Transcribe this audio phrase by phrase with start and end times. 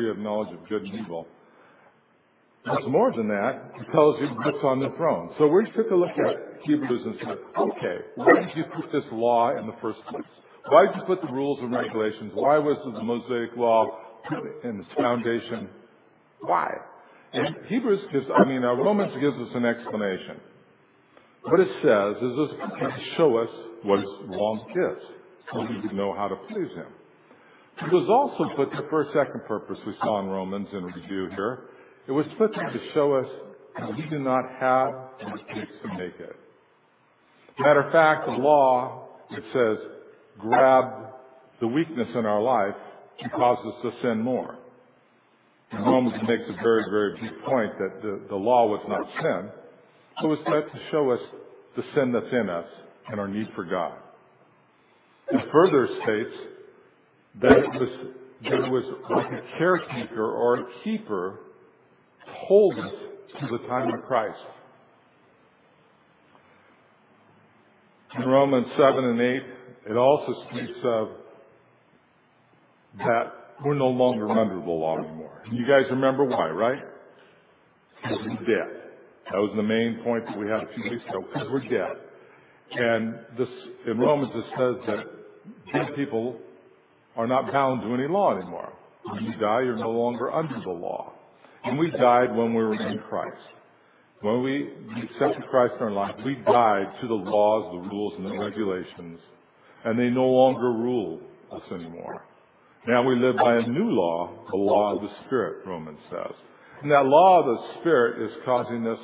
[0.00, 1.26] tree of knowledge of good and evil.
[2.66, 3.72] It's more than that.
[3.80, 5.30] It tells you what's on the throne.
[5.38, 9.04] So we took a look at Hebrews and said, okay, why did you put this
[9.12, 10.24] law in the first place?
[10.68, 12.32] Why did you put the rules and regulations?
[12.34, 13.86] Why was the Mosaic law
[14.28, 15.70] put in its foundation?
[16.40, 16.68] Why?
[17.32, 20.40] And Hebrews gives, I mean, uh, Romans gives us an explanation.
[21.42, 23.48] What it says is this show us
[23.84, 25.02] what wrong is,
[25.50, 26.92] so we can know how to please Him.
[27.82, 31.28] It was also put there for a second purpose we saw in Romans in review
[31.34, 31.70] here.
[32.06, 33.26] It was put there to show us
[33.78, 36.36] that we do not have what it takes to make it.
[37.58, 39.78] Matter of fact, the law, it says,
[40.38, 40.84] grab
[41.60, 42.74] the weakness in our life
[43.20, 44.58] and cause us to sin more.
[45.72, 49.50] And Romans makes a very, very big point that the, the law was not sin.
[50.22, 51.20] It was meant to show us
[51.76, 52.66] the sin that's in us
[53.08, 53.94] and our need for God.
[55.32, 56.36] It further states
[57.40, 57.88] that it was,
[58.42, 61.40] that it was like a caretaker or a keeper
[62.26, 62.92] hold us
[63.40, 64.38] to the time of Christ.
[68.18, 69.42] In Romans 7 and 8,
[69.90, 71.08] it also speaks of
[72.98, 73.32] that
[73.64, 75.42] we're no longer under the law anymore.
[75.52, 76.82] You guys remember why, right?
[78.02, 78.82] Because we're dead.
[79.30, 81.96] That was the main point that we had a few weeks ago, because we're dead.
[82.72, 83.48] And this,
[83.86, 86.36] in Romans it says that dead people
[87.20, 88.72] are not bound to any law anymore.
[89.04, 91.12] When you die, you're no longer under the law.
[91.64, 93.36] And we died when we were in Christ.
[94.22, 94.70] When we
[95.02, 99.20] accepted Christ in our life, we died to the laws, the rules, and the regulations,
[99.84, 101.20] and they no longer rule
[101.52, 102.24] us anymore.
[102.88, 106.34] Now we live by a new law, the law of the Spirit, Romans says.
[106.80, 108.98] And that law of the Spirit is causing us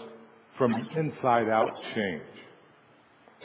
[0.57, 2.23] from inside out change.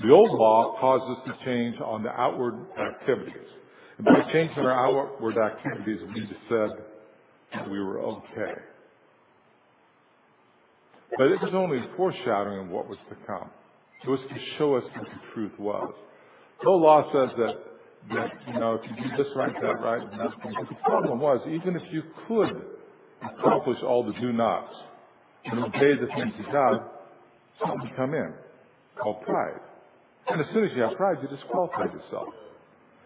[0.02, 3.50] The old law causes us to change on the outward activities.
[4.04, 6.70] By changing our outward activities, we just said
[7.54, 8.54] that we were okay.
[11.18, 13.50] But it was only a foreshadowing of what was to come.
[14.04, 15.94] It was to show us what the truth was.
[16.64, 17.56] The law says that,
[18.16, 21.20] that, you know, if you do this right, that right, and that But the problem
[21.20, 22.66] was, even if you could
[23.22, 24.74] accomplish all the do nots
[25.46, 26.90] and obey the things of God,
[27.60, 28.34] something would come in
[29.00, 29.60] called pride.
[30.28, 32.34] And as soon as you have pride, you disqualify yourself.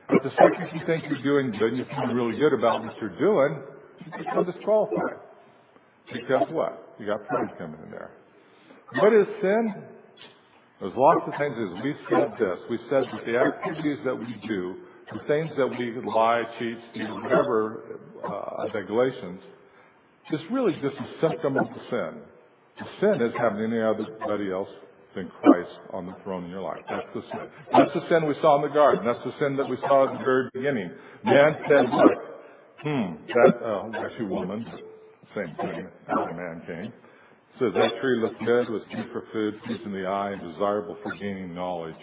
[0.08, 2.94] But the second you think you're doing good and you feel really good about what
[3.02, 3.62] you're doing,
[4.06, 5.18] you become disqualified.
[6.12, 6.96] Because what?
[7.00, 8.12] You got pride coming in there.
[9.00, 9.74] What is sin?
[10.80, 12.60] There's lots of things as we said this.
[12.70, 14.76] We said that the activities that we do,
[15.12, 19.42] the things that we lie, cheat, steal, whatever, uh, the Galatians,
[20.32, 22.22] is really just a symptom of the sin.
[22.78, 24.70] The sin is having anybody else
[25.16, 26.82] than Christ on the throne in your life.
[26.90, 27.48] That's the sin.
[27.72, 29.06] That's the sin we saw in the garden.
[29.06, 30.92] That's the sin that we saw at the very beginning.
[31.24, 32.20] Man said, look,
[32.84, 34.66] hmm, that, uh, actually woman,
[35.36, 35.88] same thing.
[36.08, 36.94] The man came.
[37.60, 41.14] Says that tree looked good, was good for food, pleasing the eye, and desirable for
[41.16, 41.96] gaining knowledge.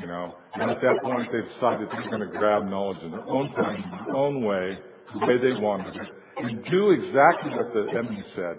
[0.00, 3.28] You know, and at that point they decided they're going to grab knowledge in their
[3.28, 4.78] own time, in their own way,
[5.12, 8.56] the way they wanted it, and do exactly what the enemy said.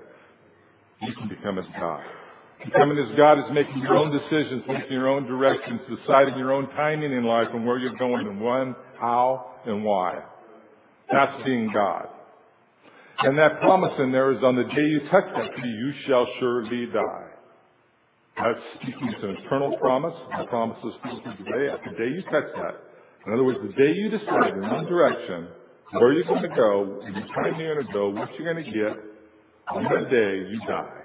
[1.02, 2.04] You can become as God.
[2.66, 6.70] Becoming as God is making your own decisions, making your own directions, deciding your own
[6.70, 10.22] timing in life and where you're going and when, how, and why.
[11.12, 12.08] That's being God.
[13.20, 16.28] And that promise in there is on the day you touch that tree, you shall
[16.40, 17.30] surely die.
[18.38, 20.16] That's speaking to an eternal promise.
[20.38, 21.70] The promise is speaking today.
[21.72, 22.76] At the day you touch that,
[23.28, 25.50] in other words, the day you decide in one direction
[25.92, 28.66] where you're going to go, and the time you're going to go, what you're going
[28.66, 28.98] to get,
[29.70, 31.03] on that day you die.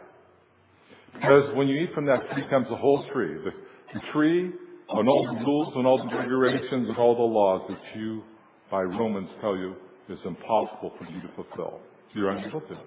[1.15, 3.35] Because when you eat from that tree comes the whole tree.
[3.45, 3.51] The,
[3.95, 4.53] the tree
[4.91, 8.23] and all the rules and all the regulations and all the laws that you,
[8.71, 9.75] by Romans, tell you
[10.09, 11.81] is impossible for you to fulfill.
[12.15, 12.79] You're unable to.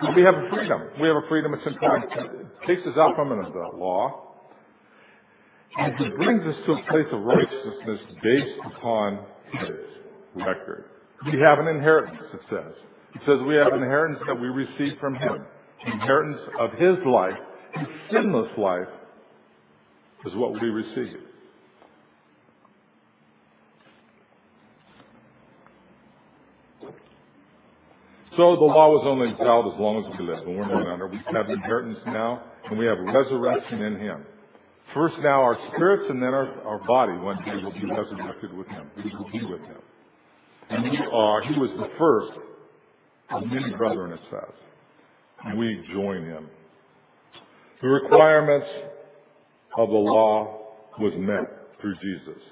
[0.00, 0.82] But we have a freedom.
[1.00, 1.72] We have a freedom that's in.
[1.72, 4.22] It takes us out from under the law.
[5.78, 9.20] And it brings us to a place of righteousness based upon
[9.52, 9.70] His
[10.34, 10.90] record.
[11.24, 12.72] We have an inheritance, it says.
[13.14, 15.46] It says we have an inheritance that we receive from Him.
[15.86, 17.38] Inheritance of His life,
[17.74, 18.88] His sinless life,
[20.24, 21.20] is what we receive.
[28.36, 31.06] So the law was only valid as long as we lived, and we're no longer.
[31.06, 34.26] We have inheritance now, and we have resurrection in Him.
[34.92, 38.68] First now our spirits, and then our, our body one day will be resurrected with
[38.68, 38.90] Him.
[38.96, 39.80] We will be with Him.
[40.68, 42.32] And we are, He was the first
[43.30, 44.65] of many brethren, it says.
[45.54, 46.48] We join Him.
[47.82, 48.66] The requirements
[49.76, 50.66] of the law
[50.98, 52.42] was met through Jesus.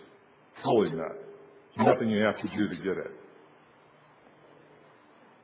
[0.63, 1.17] Fully met.
[1.79, 3.11] Nothing you have to do to get it.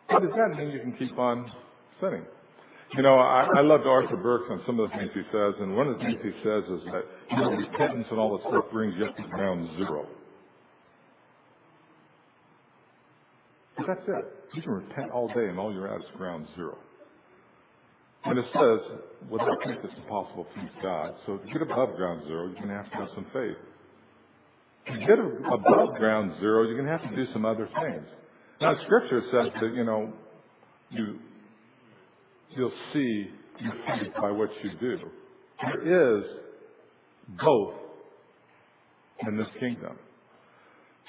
[0.08, 0.70] what does that mean?
[0.70, 1.50] You can keep on
[2.00, 2.24] sinning.
[2.96, 5.76] You know, I, I love Arthur Burks on some of the things he says, and
[5.76, 8.64] one of the things he says is that you know, repentance and all this stuff
[8.72, 10.06] brings you up to ground zero.
[13.76, 14.24] But that's it.
[14.54, 16.76] You can repent all day, and all you're at is ground zero.
[18.24, 18.98] And it says,
[19.30, 21.14] without faith it's impossible to please God.
[21.26, 23.56] So to get above ground zero, you're going to have to have some faith.
[24.92, 28.06] To get above ground zero, you're going to have to do some other things.
[28.60, 30.12] Now, Scripture says that, you know,
[30.90, 31.18] you,
[32.50, 33.30] you'll see
[33.60, 34.98] your faith by what you do.
[35.62, 36.24] There is
[37.40, 37.74] both
[39.26, 39.96] in this kingdom.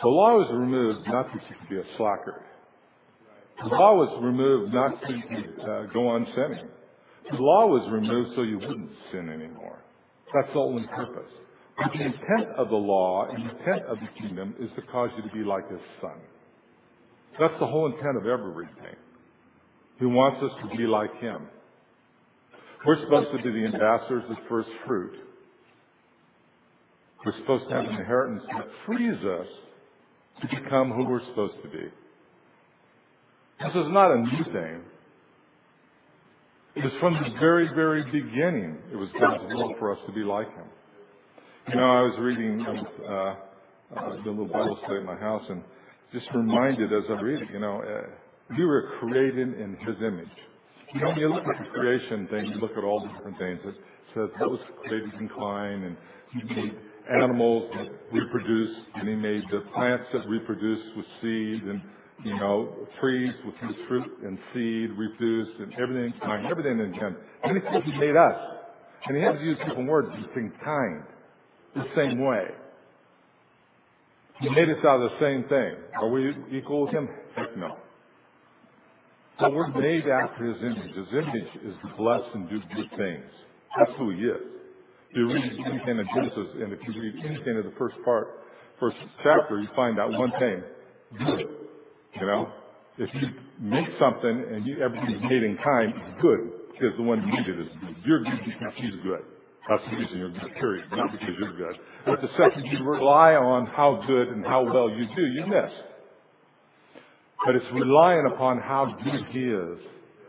[0.01, 2.43] The law was removed not that you could be a slacker.
[3.63, 6.69] The law was removed not to uh, go on sinning.
[7.29, 9.79] The law was removed so you wouldn't sin anymore.
[10.33, 11.31] That's the only purpose.
[11.77, 15.09] But the intent of the law and the intent of the kingdom is to cause
[15.17, 16.17] you to be like his son.
[17.39, 18.95] That's the whole intent of everything.
[19.99, 21.47] He wants us to be like him.
[22.85, 25.13] We're supposed to be the ambassadors of first fruit.
[27.25, 29.47] We're supposed to have an inheritance that frees us
[30.41, 31.85] to become who we're supposed to be.
[33.63, 34.81] This is not a new thing.
[36.73, 38.77] It from the very, very beginning.
[38.93, 40.65] It was God's will for us to be like Him.
[41.67, 43.35] You know, I was reading uh,
[43.93, 45.63] uh, the little Bible study at my house, and
[46.13, 48.07] just reminded as I read it, you know, uh,
[48.57, 50.29] we were created in His image.
[50.93, 53.37] You know, when you look at the creation thing, you look at all the different
[53.37, 53.59] things.
[53.65, 53.75] It
[54.15, 55.97] says that was created in Klein, and
[56.31, 56.73] He made
[57.13, 61.81] animals that reproduce, and He made the plants that reproduce with seed, and
[62.23, 67.17] you know, trees with his fruit and seed, reproduced, and everything kind, everything in him.
[67.43, 68.35] And he he made us.
[69.07, 71.03] And he has to use different words, he's saying kind,
[71.75, 72.45] the same way.
[74.39, 75.75] He made us out of the same thing.
[75.95, 77.09] Are we equal with him?
[77.35, 77.77] Heck no.
[79.39, 80.95] But we're made after his image.
[80.95, 83.25] His image is to bless and do good things.
[83.77, 84.41] That's who he is.
[85.09, 88.27] If you read anything in Genesis, and if you read anything in the first part,
[88.79, 90.63] first chapter, you find out one thing.
[91.17, 91.60] Good.
[92.19, 92.51] You know,
[92.97, 93.29] if you
[93.59, 97.47] make something and you, everything's made in kind, it's good because the one who made
[97.47, 97.95] it is good.
[98.05, 99.21] You're good because he's good.
[99.69, 100.85] That's the reason you're good, period.
[100.91, 101.79] Not because you're good.
[102.05, 105.71] But the second you rely on how good and how well you do, you miss.
[107.45, 109.79] But it's relying upon how good he is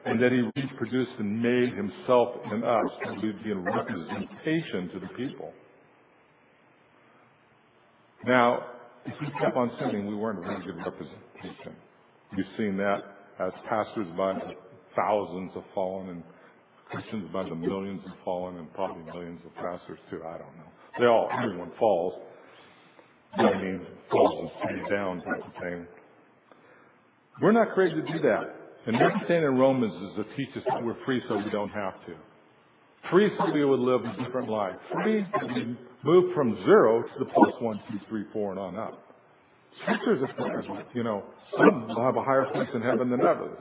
[0.04, 2.86] and that he reproduced and made himself in us
[3.22, 5.52] we'd be in representation to the people.
[8.24, 8.66] Now,
[9.04, 10.78] if we kept on sinning, we weren't a very good
[11.42, 11.76] representation.
[12.36, 13.00] We've seen that
[13.38, 14.54] as pastors by the
[14.96, 16.22] thousands have fallen and
[16.90, 20.20] Christians by the millions have fallen and probably millions of pastors too.
[20.24, 20.70] I don't know.
[20.98, 22.14] They all, everyone falls.
[23.34, 25.86] I mean, falls and stays down type of thing.
[27.40, 28.56] We're not created to do that.
[28.86, 31.94] And everything in Romans is to teach us that we're free so we don't have
[32.06, 32.14] to.
[33.10, 34.76] Free so we would live a different life.
[35.02, 38.76] Free so we move from zero to the plus one, two, three, four, and on
[38.76, 39.11] up.
[39.80, 41.24] Scriptures are you know,
[41.56, 43.58] some will have a higher place in heaven than others.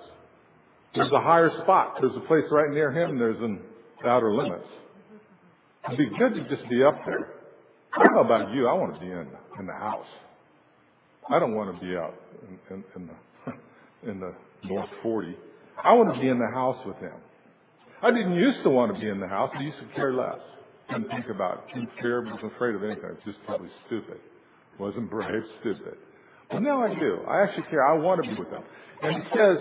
[0.93, 1.97] There's a higher spot.
[2.01, 3.17] There's a place right near him.
[3.17, 3.61] There's an
[4.05, 4.67] outer limits.
[5.85, 7.33] It'd be good to just be up there.
[7.93, 8.67] I don't know about you.
[8.67, 9.27] I want to be in
[9.59, 10.05] in the house.
[11.29, 12.13] I don't want to be out
[12.69, 14.33] in, in, in the in the
[14.65, 15.35] North 40.
[15.83, 17.13] I want to be in the house with him.
[18.03, 19.51] I didn't used to want to be in the house.
[19.55, 20.39] I used to care less.
[20.89, 21.75] Didn't think about it.
[21.75, 23.17] Didn't fear, Wasn't afraid of anything.
[23.25, 24.17] Just totally stupid.
[24.79, 25.97] Wasn't brave, stupid.
[26.49, 27.19] But now I do.
[27.27, 27.85] I actually care.
[27.85, 28.63] I want to be with them.
[29.01, 29.57] And it says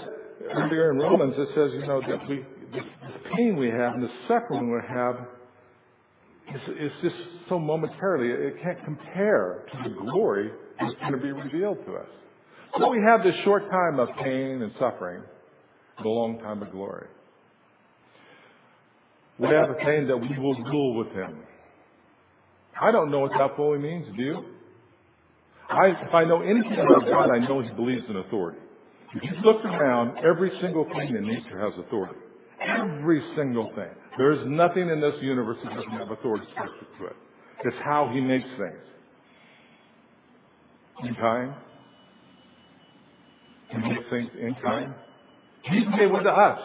[0.54, 4.10] earlier in Romans, it says, you know, that we, the pain we have and the
[4.26, 5.16] suffering we have
[6.54, 7.16] is, it's just
[7.48, 10.50] so momentarily, it can't compare to the glory
[10.80, 12.08] that's going to be revealed to us.
[12.78, 15.22] So we have this short time of pain and suffering,
[15.98, 17.06] a long time of glory.
[19.38, 21.36] We have a pain that we will rule with Him.
[22.80, 24.44] I don't know what that fully means, do you?
[25.70, 28.58] I, if I know anything about God, I know He believes in authority.
[29.14, 32.18] If you look around, every single thing in nature has authority.
[32.60, 33.90] Every single thing.
[34.18, 37.16] There is nothing in this universe that doesn't have authority to it.
[37.64, 38.80] It's how He makes things.
[41.04, 41.54] In time.
[43.70, 44.94] He makes things in time.
[45.62, 46.60] He's made with us.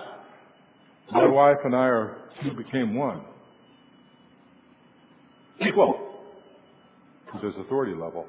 [1.11, 3.21] My wife and I are two became one.
[5.65, 6.14] Equal.
[7.41, 8.25] There's authority level.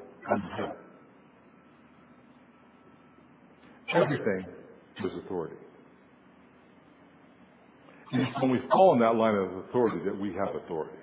[3.93, 4.45] Everything
[5.03, 5.55] is authority.
[8.11, 10.97] And it's when we fall in that line of authority that we have authority.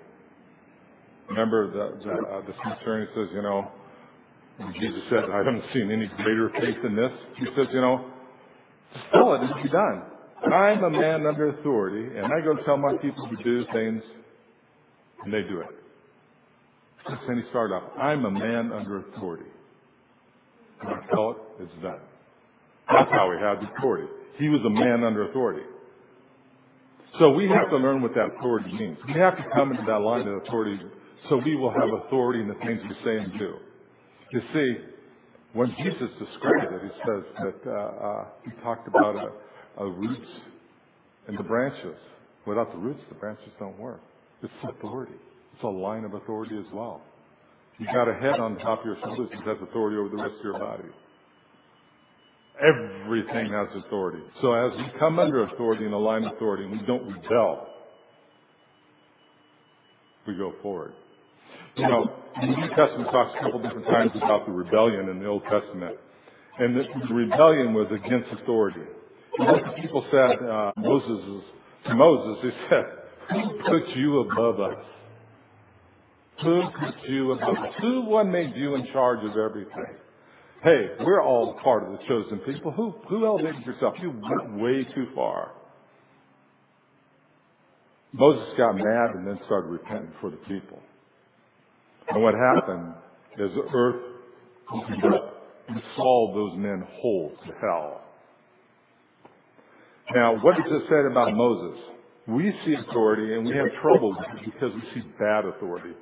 [1.29, 2.53] Remember the, the, uh, the
[3.15, 3.71] says, you know,
[4.79, 7.11] Jesus said, I haven't seen any greater faith than this.
[7.37, 8.05] He says, you know,
[8.93, 10.03] Just tell it, it'll be done.
[10.51, 14.03] I'm a man under authority, and I go tell my people to do things,
[15.23, 15.84] and they do it.
[17.27, 19.49] Then he started off, I'm a man under authority.
[20.81, 21.99] And I tell it, it's done.
[22.91, 24.07] That's how he had the authority.
[24.37, 25.63] He was a man under authority.
[27.19, 28.97] So we have to learn what that authority means.
[29.07, 30.79] We have to come into that line of authority
[31.29, 33.55] so we will have authority in the things we say and do.
[34.31, 34.77] You see,
[35.53, 40.29] when Jesus described it, he says that uh, uh, he talked about a, a roots
[41.27, 41.95] and the branches.
[42.45, 44.01] Without the roots, the branches don't work.
[44.43, 45.15] It's authority.
[45.55, 47.01] It's a line of authority as well.
[47.77, 50.35] You've got a head on top of your shoulders that has authority over the rest
[50.39, 50.83] of your body.
[52.59, 54.21] Everything has authority.
[54.41, 57.67] So as we come under authority and align authority, we don't rebel,
[60.27, 60.93] we go forward.
[61.77, 65.25] You know, the New Testament talks a couple different times about the rebellion in the
[65.25, 65.95] Old Testament.
[66.59, 68.83] And the, the rebellion was against authority.
[69.37, 71.43] And what the people said, uh, Moses,
[71.87, 72.85] to Moses, they said,
[73.29, 74.85] who put you above us?
[76.43, 77.55] Who put you above?
[77.81, 79.95] Who one made you in charge of everything?
[80.63, 82.71] Hey, we're all part of the chosen people.
[82.71, 83.95] Who, who elevated yourself?
[84.01, 85.51] You went way too far.
[88.11, 90.81] Moses got mad and then started repenting for the people.
[92.09, 92.93] And what happened
[93.37, 94.01] is the earth
[94.71, 98.01] opened up and swallowed those men whole to hell.
[100.13, 101.79] Now, what does it say about Moses?
[102.27, 105.93] We see authority and we have trouble because we see bad authority.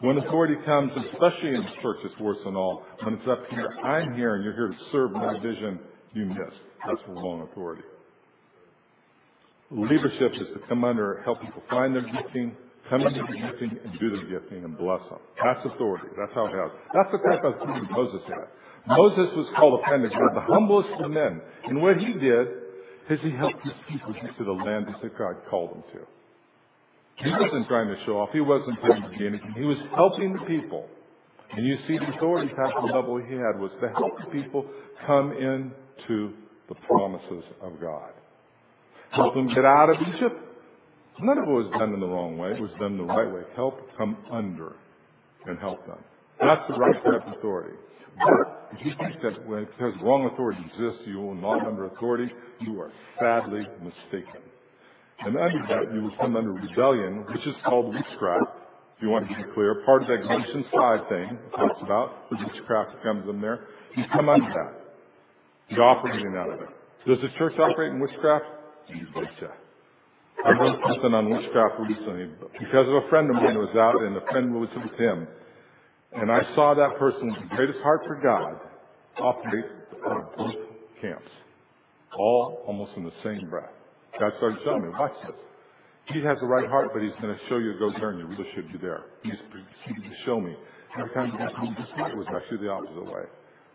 [0.00, 2.84] When authority comes, especially in the church, it's worse than all.
[3.02, 5.78] When it's up here, I'm here and you're here to serve my vision,
[6.12, 6.52] you miss.
[6.86, 7.82] That's wrong authority.
[9.70, 12.54] Leadership is to come under, help people find their gifting,
[12.90, 15.18] come into the gifting and do their gifting and bless them.
[15.42, 16.08] That's authority.
[16.16, 16.70] That's how it has.
[16.94, 18.46] That's the type of authority Moses had.
[18.86, 21.40] Moses was called a friend of God, the humblest of men.
[21.64, 22.48] And what he did
[23.10, 26.06] is he helped his people get to the land that God called them to.
[27.16, 28.30] He wasn't trying to show off.
[28.32, 29.54] He wasn't trying to be anything.
[29.56, 30.86] He was helping the people.
[31.52, 34.66] And you see the authority type of level he had was to help the people
[35.06, 36.34] come into
[36.68, 38.10] the promises of God.
[39.10, 40.36] Help them get out of Egypt.
[41.20, 42.50] None of it was done in the wrong way.
[42.50, 43.42] It was done the right way.
[43.54, 44.74] Help come under
[45.46, 45.98] and help them.
[46.40, 47.76] That's the right type of authority.
[48.18, 52.30] But if you think that because wrong authority exists, you will not under authority,
[52.60, 54.42] you are sadly mistaken.
[55.20, 58.52] And under that, you will come under rebellion, which is called witchcraft.
[58.96, 62.36] If you want to be clear, part of that Galatians 5 thing talks about the
[62.36, 63.66] witchcraft comes in there.
[63.96, 64.86] You come under that.
[65.68, 66.68] You're out of it.
[67.06, 68.44] Does the church operate in witchcraft?
[68.88, 69.52] You betcha.
[70.44, 74.02] I wrote something on witchcraft recently because of a friend of mine who was out
[74.02, 75.26] and a friend was with him.
[76.12, 78.60] And I saw that person with the greatest heart for God
[79.18, 79.64] operate
[80.06, 80.54] out of both
[81.00, 81.30] camps.
[82.18, 83.75] All almost in the same breath.
[84.18, 85.36] God started showing me, watch this.
[86.12, 88.20] He has the right heart, but he's going to show you to go there and
[88.20, 89.04] you really should be there.
[89.22, 90.54] He's proceeded to show me.
[90.98, 93.26] Every time he got to this it was actually the opposite way.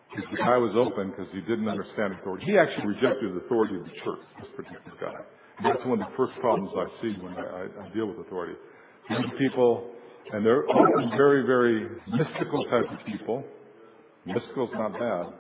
[0.10, 2.46] Because the guy was open because he didn't understand authority.
[2.46, 5.20] He actually rejected the authority of the church, this particular guy.
[5.60, 8.26] And that's one of the first problems I see when I, I, I deal with
[8.26, 8.56] authority.
[9.10, 9.92] These people,
[10.32, 13.44] and they're often very, very mystical type of people.
[14.26, 15.34] Mystical's not bad.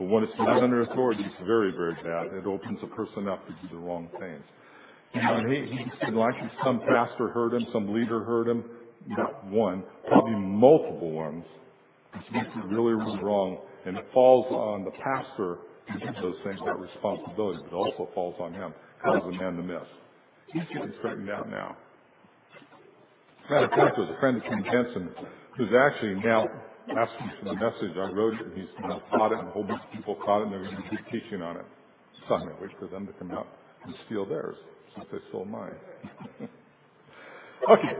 [0.00, 2.34] But when it's not under authority, it's very, very bad.
[2.34, 4.42] It opens a person up to do the wrong things.
[5.12, 8.64] You know, and he, he said like some pastor heard him, some leader heard him,
[9.08, 11.44] not one, probably multiple ones,
[12.14, 13.58] which makes really, really wrong.
[13.84, 15.58] And it falls on the pastor
[15.92, 18.72] to do those things, that responsibility, but it also falls on him.
[19.04, 19.86] Causes a man to miss.
[20.50, 21.76] He's getting straightened out now.
[23.50, 25.10] Matter of fact, there's a friend of King Jensen
[25.58, 26.48] who's actually now
[26.96, 27.96] asked me for the message.
[27.96, 30.42] I wrote it, and he's know, caught it, and a whole bunch of people caught
[30.42, 31.64] it, and they're going to be teaching on it.
[32.28, 33.46] So I'm going to wait for them to come out
[33.84, 34.56] and steal theirs,
[34.94, 35.74] since they stole mine.
[37.70, 37.96] okay,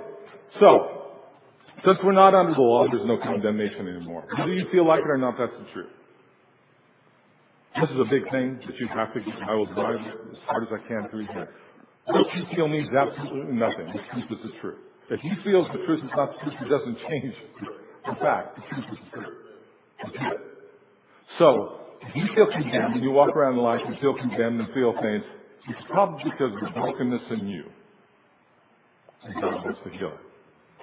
[0.59, 1.01] so
[1.85, 4.27] since we're not under the law, there's no condemnation anymore.
[4.37, 5.91] Whether you feel like it or not, that's the truth.
[7.81, 9.35] This is a big thing that you have to get.
[9.49, 11.49] I will drive as hard as I can through here.
[12.07, 13.87] What you feel means absolutely nothing.
[13.87, 14.79] The truth is the truth.
[15.11, 17.35] If you feel the truth is not the truth, it doesn't change
[18.09, 20.39] in fact, the truth is true.
[21.39, 24.73] So, if you feel condemned and you walk around in life and feel condemned and
[24.75, 25.25] feel things,
[25.69, 27.65] it's probably because of the brokenness in you.
[29.23, 30.21] And God wants to heal it.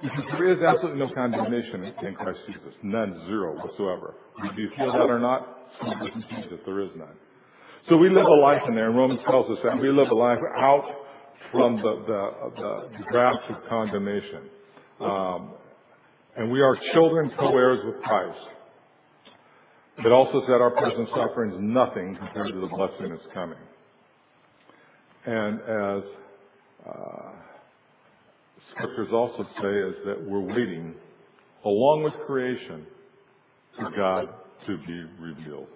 [0.01, 2.73] Because there is absolutely no condemnation in Christ Jesus.
[2.83, 4.13] None, zero whatsoever.
[4.55, 5.71] Do you feel that or not?
[5.81, 7.15] That there is none.
[7.89, 9.81] So we live a life in there, and Romans tells us that.
[9.81, 10.85] We live a life out
[11.51, 12.31] from the, the,
[12.61, 14.49] the, the grasp of condemnation.
[14.99, 15.53] Um,
[16.37, 18.39] and we are children co-heirs with Christ.
[19.97, 23.57] It also said our present suffering is nothing compared to the blessing that's coming.
[25.25, 26.03] And as
[26.87, 27.29] uh,
[28.71, 30.93] scriptures also say, is that we're waiting,
[31.65, 32.85] along with creation,
[33.75, 34.29] for God
[34.67, 35.67] to be revealed.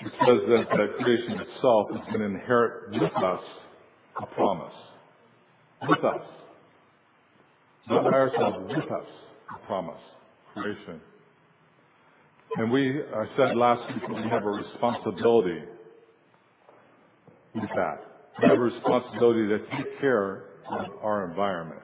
[0.00, 3.42] It says that, that creation itself is going to inherit with us
[4.22, 4.74] a promise.
[5.86, 6.26] With us.
[7.88, 9.06] Not by ourselves, with us,
[9.54, 10.00] a promise.
[10.54, 11.00] Creation.
[12.56, 15.62] And we, I said last week we have a responsibility
[17.54, 18.00] with that.
[18.40, 21.82] We have a responsibility to take care of our environment.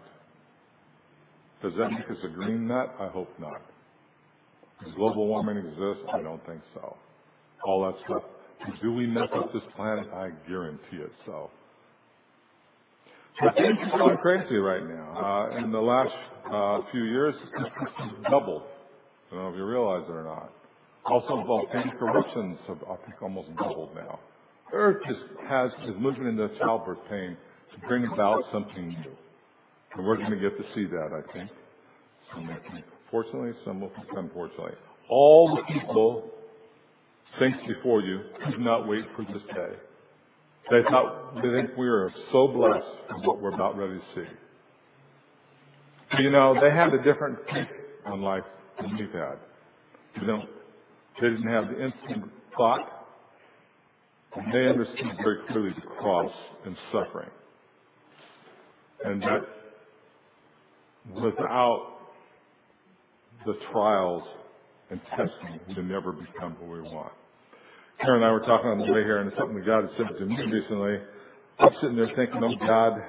[1.62, 2.94] Does that make us a green nut?
[2.98, 3.60] I hope not.
[4.84, 6.08] Does global warming exist?
[6.12, 6.96] I don't think so.
[7.66, 8.22] All that stuff.
[8.82, 10.06] Do we mess up this planet?
[10.14, 11.50] I guarantee it so.
[13.56, 15.48] Things are going crazy right now.
[15.52, 16.14] Uh, in the last
[16.52, 18.62] uh, few years, it's doubled.
[19.30, 20.52] I don't know if you realize it or not.
[21.06, 24.18] Also, volcanic eruptions have, I think, almost doubled now.
[24.72, 25.16] Earth is
[25.98, 27.36] moving into childbirth pain
[27.72, 29.12] to bring about something new,
[29.96, 31.10] and we're going to get to see that.
[31.12, 31.50] I think.
[32.34, 34.74] Some think fortunately, some will think unfortunately.
[35.08, 36.30] All the people,
[37.38, 39.76] saints before you, could not wait for this day.
[40.70, 42.86] They thought they think we are so blessed
[43.16, 44.28] with what we're about ready to see.
[46.22, 47.68] You know, they had a different take
[48.06, 48.44] on life
[48.80, 49.38] than we've had.
[50.20, 50.42] You know,
[51.20, 53.00] they didn't have the instant thought.
[54.36, 56.32] And they understood very clearly the cross
[56.64, 57.30] and suffering.
[59.04, 59.40] And that
[61.20, 61.98] without
[63.44, 64.22] the trials
[64.90, 67.12] and testing, we would never become who we want.
[68.00, 69.90] Karen and I were talking on the way here, and it's something that God had
[69.96, 70.98] said to me recently.
[71.58, 73.02] I'm sitting there thinking, oh God,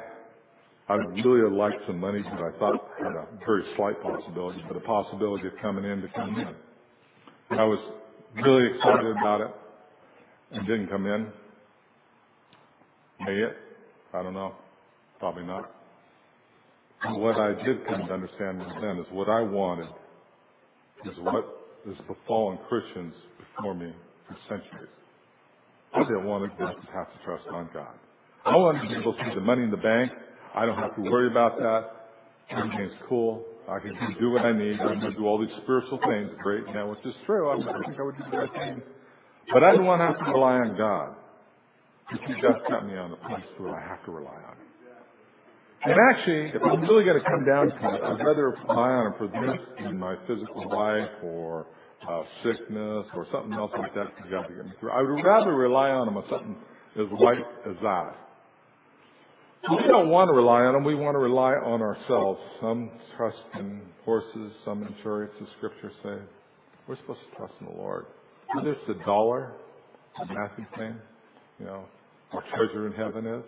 [0.89, 4.75] I really would like some money, but I thought had a very slight possibility, but
[4.75, 6.53] a possibility of coming in to come in.
[7.51, 7.79] And I was
[8.35, 9.51] really excited about it
[10.51, 11.27] and didn't come in.
[13.25, 13.55] May it?
[14.13, 14.55] I don't know.
[15.19, 15.71] Probably not.
[17.03, 19.87] And what I did come to understand then is what I wanted
[21.05, 21.45] is what
[21.87, 23.93] is befallen Christians before me
[24.33, 24.89] for centuries.
[25.93, 27.93] I didn't want to have to trust on God.
[28.45, 30.11] I wanted to be able to see the money in the bank.
[30.55, 31.91] I don't have to worry about that.
[32.49, 33.45] Everything's cool.
[33.69, 34.79] I can do what I need.
[34.79, 36.31] I'm going to do all these spiritual things.
[36.41, 36.65] Great.
[36.73, 37.51] Now, which is true.
[37.51, 38.81] I think I would do the right thing.
[39.53, 41.15] But I don't want to have to rely on God.
[42.11, 44.67] Because God's got me on a place where I have to rely on Him.
[45.83, 49.07] And actually, if I'm really going to come down to it, I'd rather rely on
[49.07, 51.67] Him for this in my physical life or
[52.07, 54.91] Uh, sickness or something else like that for God to get me through.
[54.91, 56.55] I would rather rely on Him on something
[56.97, 58.15] as light as that
[59.69, 60.83] we don't want to rely on them.
[60.83, 62.39] We want to rely on ourselves.
[62.59, 66.17] Some trust in horses, some in chariots, the scriptures say.
[66.87, 68.07] We're supposed to trust in the Lord.
[68.55, 69.53] Whether it's the dollar,
[70.17, 70.95] the Matthew thing,
[71.59, 71.85] you know,
[72.33, 73.43] our treasure in heaven is,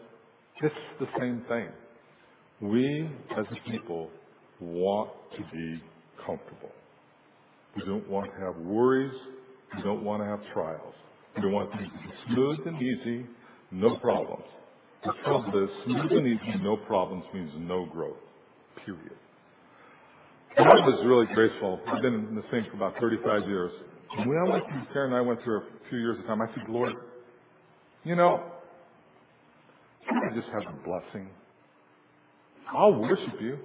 [0.62, 1.70] it's the same thing.
[2.62, 4.10] We, as a people,
[4.60, 5.84] want to be
[6.26, 6.72] comfortable.
[7.76, 9.14] We don't want to have worries.
[9.76, 10.94] We don't want to have trials.
[11.42, 13.26] We want things to be smooth and easy,
[13.72, 14.46] no problems.
[15.04, 18.18] The trouble is, smooth and easy, no problems means no growth.
[18.86, 19.18] Period.
[20.56, 21.80] God was really graceful.
[21.88, 23.72] I've been in the same for about 35 years.
[24.18, 26.42] And when I went through, Karen and I went through a few years of time,
[26.42, 26.94] I said, Lord,
[28.04, 28.44] you know,
[30.08, 31.30] I just have a blessing.
[32.72, 33.58] I'll worship you.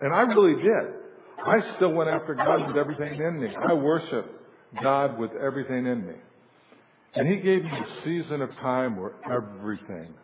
[0.00, 0.97] And I really did.
[1.46, 3.48] I still went after God with everything in me.
[3.68, 4.28] I worshiped
[4.82, 6.14] God with everything in me.
[7.14, 10.14] And he gave me a season of time where everything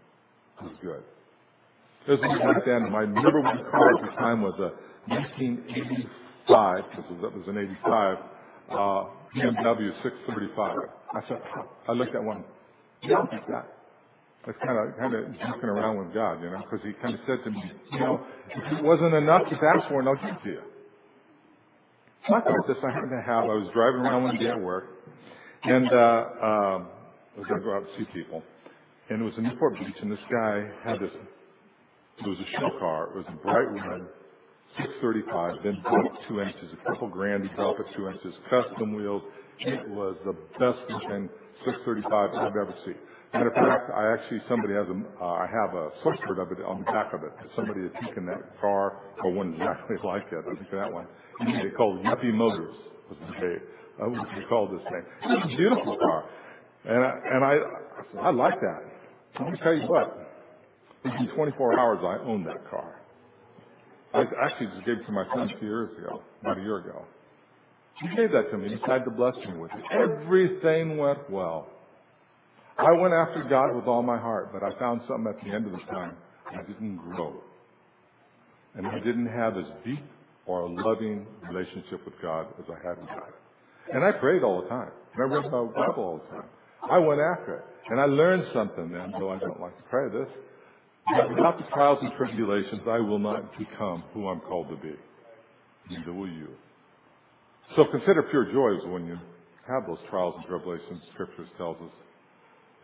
[0.62, 1.02] was good.
[2.06, 2.90] This was back then.
[2.92, 4.70] My number one car at the time was a
[5.08, 8.18] 1985, because that was an 85,
[8.70, 8.74] uh,
[9.34, 10.76] BMW 635.
[11.14, 11.38] I said,
[11.88, 12.44] I looked at one.
[13.02, 13.74] Take that.
[14.44, 17.14] I was kind of, kind of joking around with God, you know, because he kind
[17.14, 20.16] of said to me, you know, if it wasn't enough to ask for, and I'll
[20.16, 20.60] give to you.
[22.26, 23.44] I thought this I happened to have.
[23.44, 24.86] I was driving around one day at work,
[25.64, 26.88] and uh, um,
[27.36, 28.42] I was going to go out and see people.
[29.10, 32.78] And it was in Newport Beach, and this guy had this, it was a show
[32.78, 33.10] car.
[33.10, 34.08] It was a bright red,
[34.78, 39.22] 635, then dropped two inches, a couple grand to drop it two inches, custom wheels.
[39.58, 41.28] It was the best looking
[41.66, 42.96] 635 I've ever seen.
[43.34, 46.62] Matter of fact, I actually, somebody has a, uh, I have a sweatshirt of it
[46.64, 47.32] on the back of it.
[47.56, 51.06] Somebody had taken that car, or one exactly like it, I think that one.
[51.40, 52.76] And they called Yuppie Motors
[53.10, 53.58] was the
[54.00, 55.02] uh, what you call this thing.
[55.24, 56.30] It's a beautiful car.
[56.84, 58.82] And I, and I, I like that.
[59.40, 60.16] Let me tell you what.
[61.02, 63.00] Within 24 hours, I owned that car.
[64.14, 67.04] I actually just gave it to my son two years ago, about a year ago.
[68.00, 68.68] He gave that to me.
[68.68, 69.82] He tried to bless me with it.
[69.92, 71.68] Everything went well.
[72.78, 75.66] I went after God with all my heart, but I found something at the end
[75.66, 76.16] of the time.
[76.46, 77.34] I didn't grow.
[78.74, 80.02] And I didn't have as deep
[80.46, 83.32] or a loving relationship with God as I had with God.
[83.92, 84.90] And I prayed all the time.
[85.16, 86.48] I read my Bible all the time.
[86.90, 87.64] I went after it.
[87.90, 90.28] And I learned something then, though I don't like to pray this.
[91.28, 94.94] Without the trials and tribulations, I will not become who I'm called to be.
[95.90, 96.48] Neither will you.
[97.76, 99.18] So consider pure joys when you
[99.68, 101.92] have those trials and tribulations, Scripture tells us.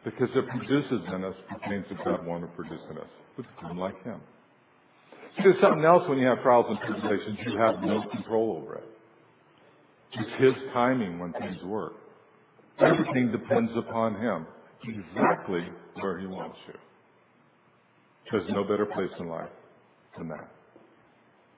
[0.04, 3.06] Because it produces in us the things that God wanted to produce in us.
[3.36, 4.20] We become like Him.
[5.36, 8.76] See, there's something else when you have trials and tribulations, you have no control over
[8.76, 8.84] it.
[10.12, 11.92] It's His timing when things work.
[12.78, 14.46] Everything depends upon Him,
[14.82, 15.68] exactly
[16.00, 16.74] where He wants you.
[18.30, 19.50] There's no better place in life
[20.16, 20.48] than that.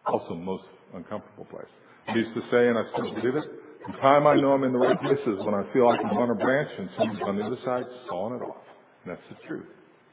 [0.06, 1.66] Also, most uncomfortable place.
[2.08, 3.44] I used to say, and I still believe it,
[3.86, 6.16] the time I know I'm in the right place is when I feel like I'm
[6.18, 8.62] on a branch and someone's on the other side sawing it off.
[9.04, 9.66] And that's the truth.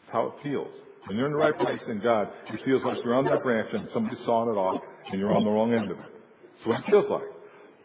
[0.04, 0.72] It's how it feels.
[1.08, 3.70] When you're in the right place in God, it feels like you're on that branch
[3.74, 6.06] and somebody's sawing it off and you're on the wrong end of it.
[6.06, 7.24] That's what it feels like.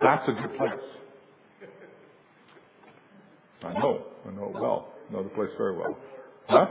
[0.01, 0.81] That's a good place.
[3.63, 4.05] I know.
[4.27, 4.93] I know it well.
[5.09, 5.97] I know the place very well.
[6.49, 6.67] Huh?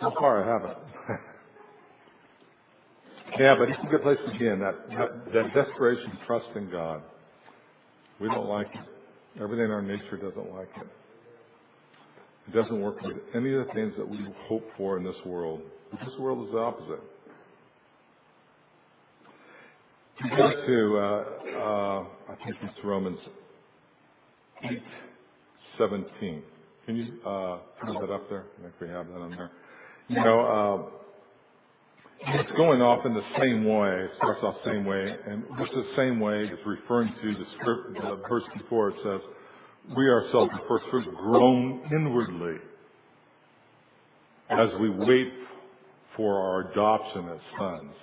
[0.00, 0.89] So far I haven't.
[3.40, 4.60] Yeah, but it's a good place to begin.
[4.60, 7.02] That, that, that desperation, trust in God.
[8.20, 9.42] We don't like it.
[9.42, 10.86] Everything in our nature doesn't like it.
[12.48, 15.62] It doesn't work with any of the things that we hope for in this world.
[16.04, 17.00] This world is the opposite.
[20.22, 23.18] You go to, uh, uh, I think it's Romans
[24.64, 24.82] 8,
[25.78, 26.42] 17.
[26.84, 28.44] Can you uh, put that up there?
[28.58, 29.50] I think we have that on there.
[30.08, 31.09] You know, uh,
[32.22, 34.04] it's going off in the same way.
[34.04, 37.44] It starts off the same way, and just the same way is referring to the
[37.58, 38.90] script, the verse before.
[38.90, 39.20] It says,
[39.96, 42.60] "We ourselves, the first fruit, groan inwardly
[44.50, 45.32] as we wait
[46.16, 47.94] for our adoption as sons,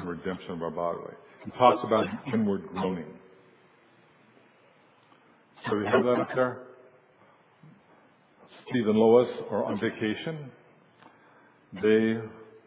[0.00, 3.18] the redemption of our bodily." He talks about inward groaning.
[5.68, 6.67] So we have that up there.
[8.70, 10.50] Steve and Lois are on vacation.
[11.82, 12.18] They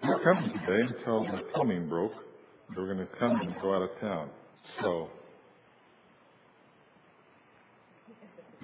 [0.08, 2.14] were coming today until the plumbing broke.
[2.74, 4.30] They were going to come and go out of town.
[4.82, 5.10] So,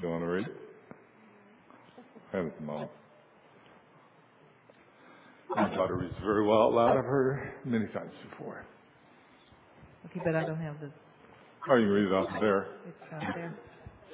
[0.01, 0.45] you want to read?
[2.33, 2.89] Have it, Mom.
[5.55, 6.97] My daughter reads very well out loud.
[6.97, 8.65] I've heard her many times before.
[10.07, 10.89] Okay, but I don't have the.
[11.69, 12.67] Oh, you can read it out there.
[12.87, 13.55] It's out there.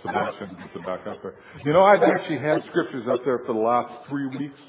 [0.03, 1.35] Sebastian gets it back up there.
[1.65, 4.59] You know, I've actually had scriptures up there for the last three weeks,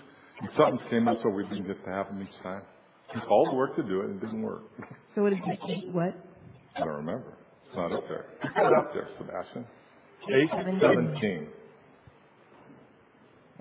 [0.41, 2.63] and something came up so we didn't get to have them each time.
[3.29, 4.63] All the work to do it, and it didn't work.
[5.15, 5.59] So what is it?
[5.69, 6.15] Eight what?
[6.77, 7.37] I don't remember.
[7.67, 8.27] It's not up there.
[8.43, 9.67] It's not up there, Sebastian.
[10.35, 10.49] Eight
[10.81, 11.49] seventeen.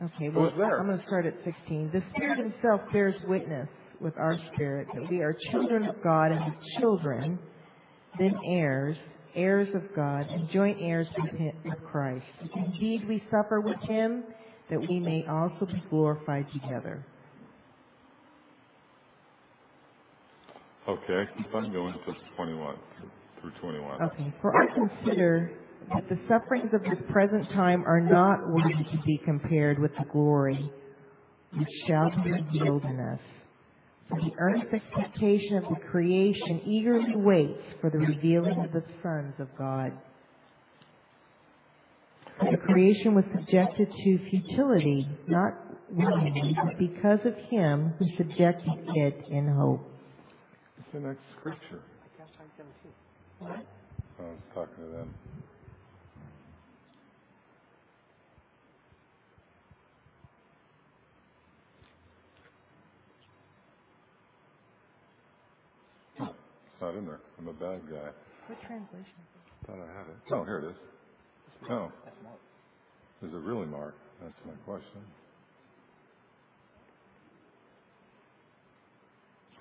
[0.03, 0.79] Okay, well, was there.
[0.79, 1.91] I'm going to start at 16.
[1.93, 3.69] The Spirit Himself bears witness
[4.01, 7.37] with our spirit that we are children of God and His children,
[8.19, 8.97] then heirs,
[9.35, 12.25] heirs of God, and joint heirs with, him, with Christ.
[12.55, 14.23] Indeed we suffer with Him,
[14.69, 17.05] that we may also be glorified together.
[20.87, 22.75] Okay, I keep on going to twenty-one
[23.41, 24.01] through twenty-one.
[24.01, 25.57] Okay, for I consider
[25.93, 30.05] that the sufferings of this present time are not worthy to be compared with the
[30.11, 30.71] glory
[31.57, 33.19] which shall be revealed in us.
[34.09, 39.33] For the earnest expectation of the creation eagerly waits for the revealing of the sons
[39.39, 39.93] of God.
[42.39, 45.53] For the creation was subjected to futility, not
[45.91, 49.81] willingly, but because of him who subjected it in hope.
[50.77, 51.81] What's the next scripture?
[53.39, 53.65] What?
[54.19, 55.13] Oh, I was talking to them.
[66.83, 67.19] Not in there.
[67.39, 68.11] I'm a bad guy.
[68.47, 69.19] What translation?
[69.65, 70.17] Thought I had it.
[70.33, 70.75] Oh, here it is.
[71.71, 71.91] Oh.
[73.21, 73.95] Is it really Mark?
[74.21, 75.01] That's my question.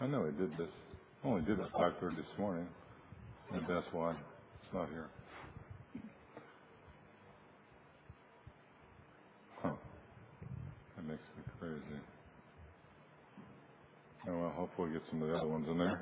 [0.00, 0.68] I know he did this.
[1.24, 2.66] Only did it at 5:30 this morning.
[3.52, 5.06] and that's why it's not here.
[9.62, 9.70] Huh.
[10.96, 12.00] That makes me crazy.
[14.28, 16.00] Oh, well, hopefully we get some of the other ones in there.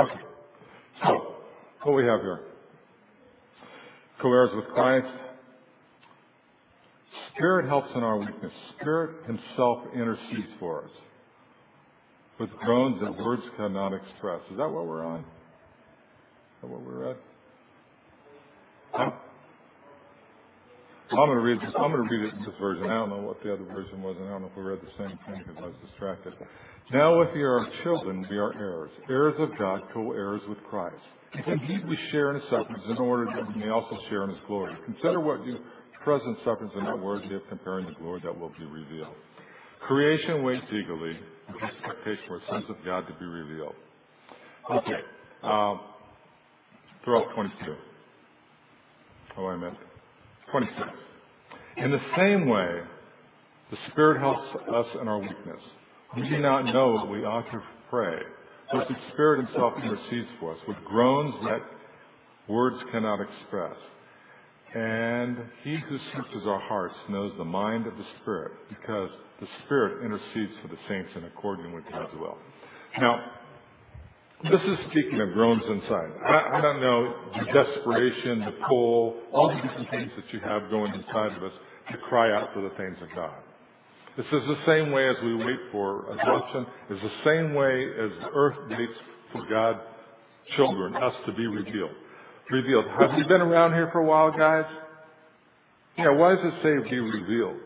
[0.00, 0.20] Okay.
[1.02, 1.34] So,
[1.82, 2.40] what we have here.
[4.20, 5.06] Co-heirs with Christ.
[7.34, 8.52] Spirit helps in our weakness.
[8.76, 10.90] Spirit himself intercedes for us
[12.38, 14.40] with groans that words cannot express.
[14.50, 15.20] Is that what we're on?
[15.20, 15.26] Is
[16.62, 17.16] that what we read?
[18.92, 19.10] Huh?
[21.12, 21.74] I'm going to read this.
[21.76, 22.84] I'm going to read it in this version.
[22.84, 24.80] I don't know what the other version was, and I don't know if we read
[24.80, 26.32] the same thing because I was distracted.
[26.90, 30.96] Now, if you are children, we are heirs, heirs of God, co-heirs with Christ.
[31.34, 34.30] If indeed we share in his sufferings, in order that we may also share in
[34.30, 34.74] his glory.
[34.86, 35.58] Consider what you
[36.02, 39.14] present sufferings are not worthy of comparing the glory that will be revealed.
[39.86, 41.18] Creation waits eagerly
[41.52, 43.74] with expectation for sons of God to be revealed.
[44.70, 45.00] Okay.
[45.42, 45.80] Um,
[47.04, 47.74] throw up 22.
[49.38, 49.76] Oh, I meant
[50.52, 50.78] 26.
[51.78, 52.80] In the same way,
[53.70, 55.62] the Spirit helps us in our weakness.
[56.14, 58.18] We do not know what we ought to pray,
[58.70, 61.62] but the Spirit Himself intercedes for us with groans that
[62.48, 63.76] words cannot express.
[64.74, 69.10] And He who searches our hearts knows the mind of the Spirit, because
[69.40, 72.36] the Spirit intercedes for the saints in accordance with God's will.
[73.00, 73.24] Now,
[74.44, 76.10] this is speaking of groans inside.
[76.26, 80.92] I, don't know the desperation, the pull, all the different things that you have going
[80.94, 81.52] inside of us
[81.90, 83.34] to cry out for the things of God.
[84.16, 86.66] This is the same way as we wait for adoption.
[86.90, 88.98] It's the same way as the earth waits
[89.32, 89.80] for God,
[90.56, 91.92] children, us to be revealed.
[92.50, 92.84] Revealed.
[92.98, 94.66] Have you been around here for a while, guys?
[95.96, 97.58] Yeah, why does it say be revealed?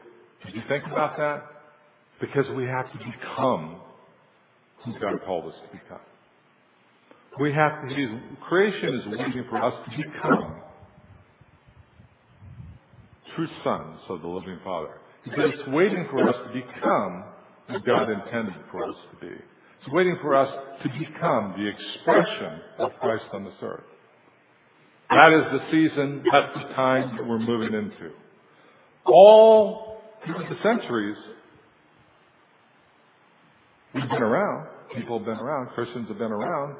[0.44, 1.44] Did you think about that?
[2.20, 3.76] Because we have to become
[4.84, 6.00] who God called us to become.
[7.38, 10.56] We have to, creation is waiting for us to become
[13.34, 14.94] true sons of the living Father.
[15.26, 17.24] It's waiting for us to become
[17.66, 19.34] what God intended for us to be.
[19.34, 20.50] It's waiting for us
[20.82, 23.84] to become the expression of Christ on this earth.
[25.10, 28.12] That is the season, that's the time that we're moving into.
[29.04, 31.18] All through the centuries,
[33.94, 34.68] we've been around.
[34.94, 35.68] People have been around.
[35.74, 36.76] Christians have been around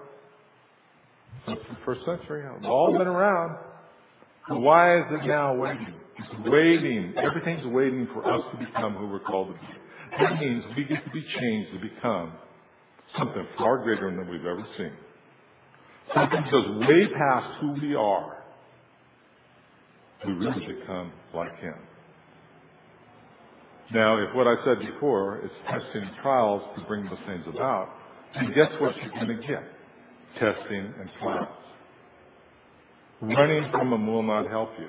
[1.85, 2.45] first century.
[2.61, 3.59] We've all been around.
[4.49, 5.95] Why is it now waiting?
[6.19, 7.15] It's waiting.
[7.17, 9.67] Everything's waiting for us to become who we're called to be.
[10.19, 12.33] That means we get to be changed to become
[13.19, 14.93] something far greater than we've ever seen.
[16.15, 18.45] Something that goes way past who we are.
[20.27, 21.75] We really become like Him.
[23.93, 27.91] Now, if what I said before is testing trials to bring those things about,
[28.35, 29.63] then guess what you're going to get?
[30.39, 31.49] Testing and trials.
[33.23, 34.89] Running from them will not help you.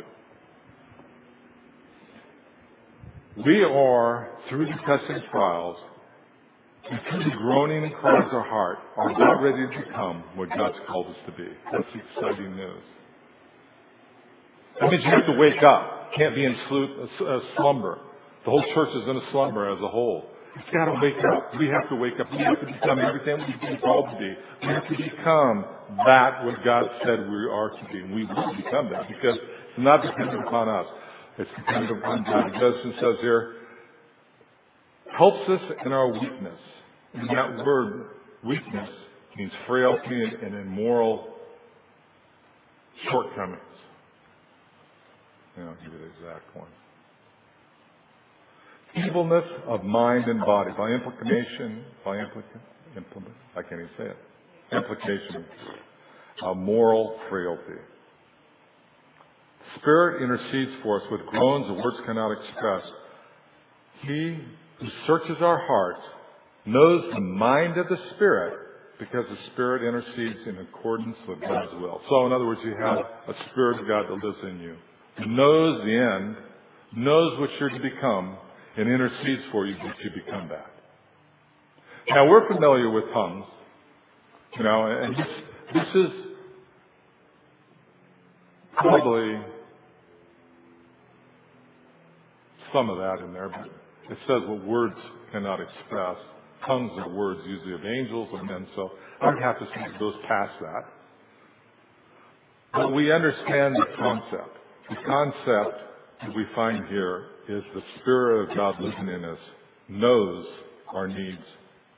[3.46, 5.78] We are, through the testing trials,
[6.90, 10.50] and through the groaning and cries of our heart, are not ready to become what
[10.50, 11.48] God's called us to be.
[11.72, 12.84] That's exciting news.
[14.82, 16.12] That means you have to wake up.
[16.18, 18.00] Can't be in uh, slumber.
[18.46, 20.30] The whole church is in a slumber as a whole.
[20.60, 21.52] It's got to wake up.
[21.60, 22.32] We have to wake up.
[22.32, 24.34] We have to become everything we've been called to be.
[24.66, 25.66] We have to become
[26.06, 28.00] that what God said we are to be.
[28.00, 30.88] And we will become that because it's not dependent upon us.
[31.38, 32.52] It's dependent upon God.
[32.54, 33.56] Justin says here,
[35.16, 36.60] helps us in our weakness.
[37.14, 38.08] And that word,
[38.44, 38.90] weakness,
[39.38, 41.36] means frailty and immoral
[43.12, 43.62] shortcomings.
[45.60, 46.68] I'll give you the exact one
[49.06, 50.72] evilness of mind and body.
[50.78, 52.62] By implication, by implication,
[52.96, 54.18] implement, I can't even say it.
[54.76, 55.46] Implication,
[56.46, 57.82] a moral frailty.
[59.80, 62.84] Spirit intercedes for us with groans the words cannot express.
[64.02, 64.40] He
[64.80, 66.02] who searches our hearts
[66.66, 68.54] knows the mind of the Spirit
[69.00, 72.02] because the Spirit intercedes in accordance with God's will.
[72.10, 74.76] So, in other words, you have a Spirit of God that lives in you,
[75.28, 76.36] knows the end,
[76.96, 78.38] knows what you're to become,
[78.78, 80.72] and intercedes for you that you become that.
[82.10, 83.46] Now we're familiar with tongues,
[84.58, 85.28] you know, and this,
[85.74, 86.12] this is
[88.78, 89.42] probably
[92.72, 93.66] some of that in there, but
[94.12, 94.96] it says what words
[95.32, 96.18] cannot express.
[96.66, 100.54] Tongues are words usually of angels and men, so I have to it goes past
[100.62, 100.86] that.
[102.74, 104.58] But we understand the concept.
[104.90, 105.82] The concept
[106.22, 109.40] that we find here is the Spirit of God living in us
[109.88, 110.46] knows
[110.94, 111.44] our needs,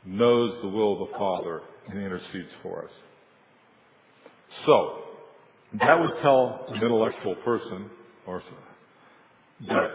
[0.05, 2.91] knows the will of the Father, and intercedes for us.
[4.65, 5.03] So,
[5.79, 7.89] that would tell an intellectual person,
[8.25, 8.41] or
[9.67, 9.91] that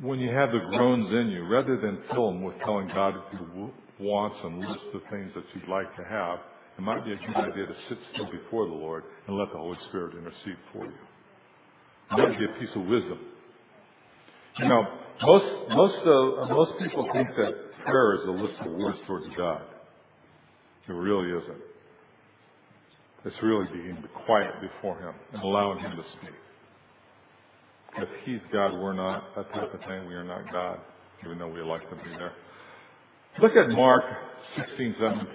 [0.00, 3.70] when you have the groans in you, rather than fill them with telling God your
[3.98, 6.38] wants and list the things that you'd like to have,
[6.76, 9.58] it might be a good idea to sit still before the Lord and let the
[9.58, 10.92] Holy Spirit intercede for you.
[12.10, 13.18] That would be a piece of wisdom
[14.58, 14.86] you know,
[15.22, 17.52] most most uh, most people think that
[17.84, 19.62] prayer is a list of words towards God.
[20.88, 21.60] It really isn't.
[23.24, 26.34] It's really being quiet before Him and allowing Him to speak.
[27.98, 29.34] If He's God, we're not.
[29.34, 30.06] That type of thing.
[30.06, 30.78] We are not God,
[31.24, 32.32] even though we like to be there.
[33.42, 34.04] Look at Mark
[34.56, 35.26] 16, 17.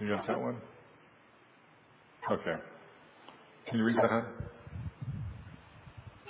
[0.00, 0.56] You got that one?
[2.30, 2.54] Okay.
[3.68, 4.24] Can you read that?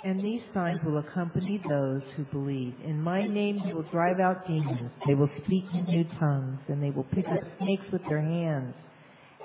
[0.03, 2.73] And these signs will accompany those who believe.
[2.83, 4.91] In my name they will drive out demons.
[5.07, 8.75] They will speak in new tongues, and they will pick up snakes with their hands.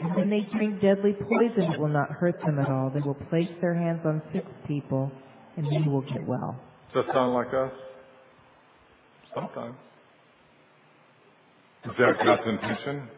[0.00, 2.90] And when they drink deadly poison, it will not hurt them at all.
[2.92, 5.12] They will place their hands on sick people,
[5.56, 6.60] and they will get well.
[6.92, 7.72] Does that sound like us?
[9.34, 9.76] Sometimes.
[11.84, 13.08] Is that God's intention?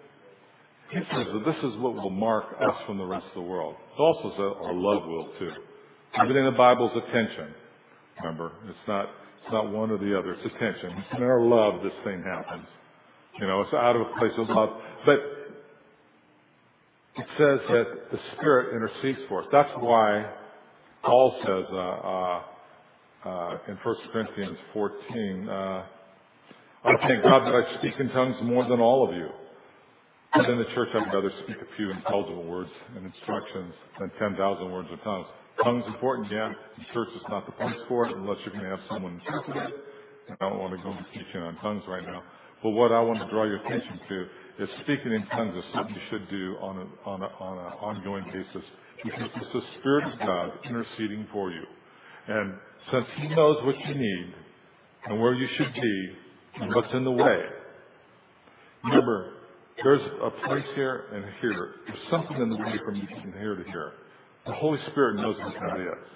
[0.90, 3.76] He says that this is what will mark us from the rest of the world.
[3.96, 5.52] It also says our love will too.
[6.14, 7.54] Everything in the Bible is attention.
[8.18, 9.10] Remember, it's not
[9.42, 10.34] it's not one or the other.
[10.34, 10.92] It's attention.
[10.98, 12.66] It's in our love this thing happens.
[13.40, 14.70] You know, it's out of a place of love.
[15.06, 15.20] But
[17.16, 19.48] it says that the Spirit intercedes for us.
[19.50, 20.30] That's why
[21.02, 22.42] Paul says uh, uh,
[23.24, 25.52] uh, in 1 Corinthians 14, uh,
[26.84, 29.28] I thank God that I speak in tongues more than all of you.
[30.34, 34.70] But in the church, I'd rather speak a few intelligible words and instructions than 10,000
[34.70, 35.26] words of tongues.
[35.64, 36.52] Tongues important, yeah.
[36.78, 39.56] The church is not the place for it unless you're going to have someone interpret
[39.56, 39.74] it.
[40.40, 42.22] I don't want to go into teaching on tongues right now.
[42.62, 44.26] But what I want to draw your attention to
[44.62, 47.76] is speaking in tongues is something you should do on an on a, on a
[47.76, 48.68] ongoing basis
[49.02, 51.62] because it's the Spirit of God interceding for you.
[52.28, 52.54] And
[52.92, 54.34] since He knows what you need
[55.06, 56.08] and where you should be
[56.60, 57.40] and what's in the way,
[58.84, 59.32] remember,
[59.82, 61.74] there's a place here and here.
[61.86, 63.92] There's something in the way from here to here.
[64.50, 66.08] The Holy Spirit knows what that is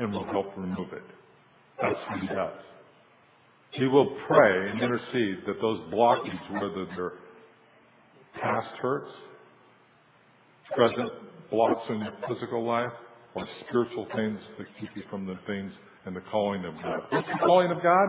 [0.00, 1.04] and will help remove it.
[1.80, 2.58] That's what He does.
[3.70, 7.12] He will pray and intercede that those blockages, whether they're
[8.40, 9.12] past hurts,
[10.74, 11.10] present
[11.48, 12.90] blocks in your physical life,
[13.36, 15.70] or spiritual things that keep you from the things
[16.06, 17.02] and the calling of God.
[17.10, 18.08] What's the calling of God?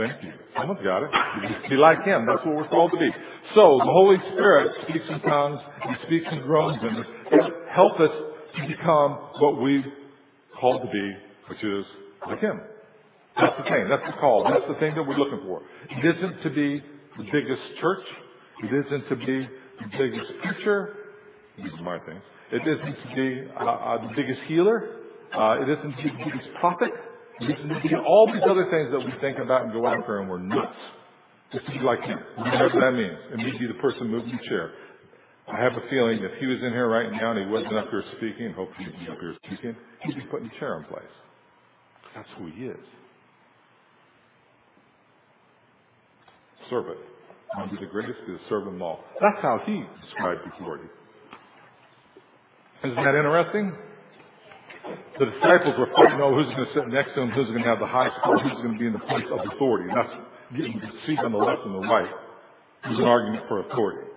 [0.00, 0.32] Thank you.
[0.56, 1.10] Someone's got it.
[1.68, 2.24] Be like Him.
[2.26, 3.10] That's what we're called to be.
[3.54, 5.60] So the Holy Spirit speaks in tongues.
[5.88, 7.04] He speaks in groans and
[7.70, 8.10] help us
[8.56, 9.84] to become what we
[10.58, 11.12] called to be,
[11.48, 11.84] which is
[12.26, 12.60] like Him.
[13.38, 13.88] That's the thing.
[13.90, 14.44] That's the call.
[14.44, 15.62] That's the thing that we're looking for.
[15.90, 16.82] It isn't to be
[17.18, 18.04] the biggest church.
[18.62, 19.48] It isn't to be
[19.80, 20.96] the biggest preacher.
[21.58, 22.22] These are my things.
[22.52, 24.96] It isn't to be uh, uh, the biggest healer.
[25.32, 26.90] Uh, it isn't to be the biggest prophet.
[28.06, 30.76] All these other things that we think about and go after and we're nuts.
[31.52, 32.18] Just to be like him.
[32.36, 33.18] Whatever that means.
[33.32, 34.72] And me be the person moving the chair.
[35.48, 37.90] I have a feeling if he was in here right now and he wasn't up
[37.90, 41.02] here speaking, hopefully he'd be up here speaking, he'd be putting the chair in place.
[42.14, 42.78] That's who he is.
[47.56, 49.02] I'll be the greatest to serve them all.
[49.20, 50.84] That's how he described the authority.
[52.84, 53.72] Isn't that interesting?
[55.18, 57.68] The disciples were fighting over who's going to sit next to him, who's going to
[57.68, 59.88] have the highest spot, who's going to be in the place of authority.
[59.88, 60.14] And that's
[60.56, 62.08] getting the seat on the left and the right.
[62.84, 64.08] It was an argument for authority.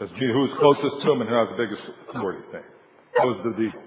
[0.00, 2.66] That's who's closest to him and who has the biggest authority thing.
[3.16, 3.78] That was the deal.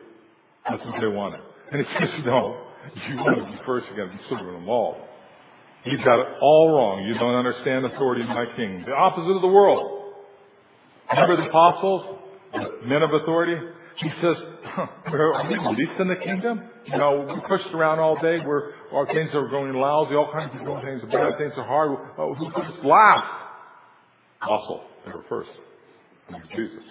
[0.69, 1.41] That's what they wanted.
[1.71, 2.63] And he says, no,
[3.09, 5.03] you want to be first, you got to be serving them all.
[5.83, 7.03] You've got it all wrong.
[7.03, 8.83] You don't understand authority in my king.
[8.85, 10.13] The opposite of the world.
[11.11, 12.19] Remember the apostles,
[12.85, 13.55] men of authority?
[13.97, 14.35] He says,
[14.77, 16.61] are we least in the kingdom?
[16.85, 18.39] You know, we pushed around all day.
[18.45, 20.13] We're, our things are going lousy.
[20.13, 21.37] All kinds of good things are bad.
[21.39, 21.97] Things are hard.
[22.17, 22.45] Oh, who
[22.87, 23.23] laugh?
[24.41, 25.49] Apostle, they were first.
[26.55, 26.83] Jesus.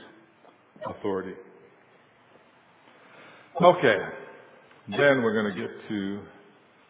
[0.85, 1.35] Authority.
[3.63, 3.97] Okay.
[4.89, 6.21] Then we're going to get to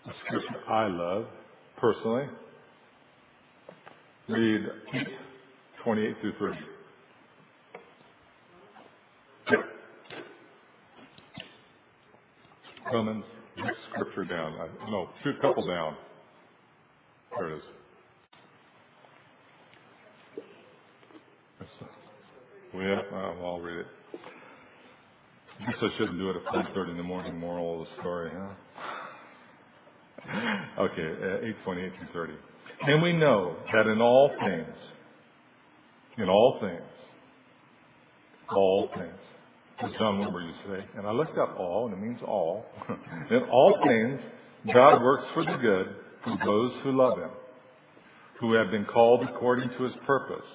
[0.07, 1.26] a scripture I love
[1.79, 2.26] personally.
[4.29, 4.66] Read
[5.85, 6.57] 28 through 30.
[12.92, 13.25] Romans,
[13.57, 14.55] next scripture down.
[14.61, 15.96] I, no, two couple down.
[17.37, 17.63] There it is.
[22.75, 23.02] Well,
[23.44, 23.87] I'll read it.
[25.60, 28.31] I guess I shouldn't do it at 5.30 in the morning, moral of the story,
[28.35, 28.54] huh?
[30.79, 32.33] Okay, uh, 8.8 through 30.
[32.83, 34.77] And we know that in all things,
[36.19, 36.83] in all things,
[38.50, 39.19] all things,
[39.83, 42.64] as John Wimber used to say, and I looked up all, and it means all.
[43.31, 44.20] in all things,
[44.72, 47.31] God works for the good for those who love Him,
[48.40, 50.46] who have been called according to His purpose.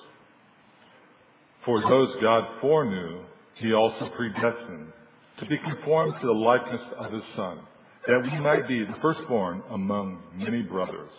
[1.66, 3.22] For those God foreknew,
[3.56, 4.92] He also predestined
[5.40, 7.60] to be conformed to the likeness of His Son
[8.08, 11.12] that we might be the firstborn among many brothers.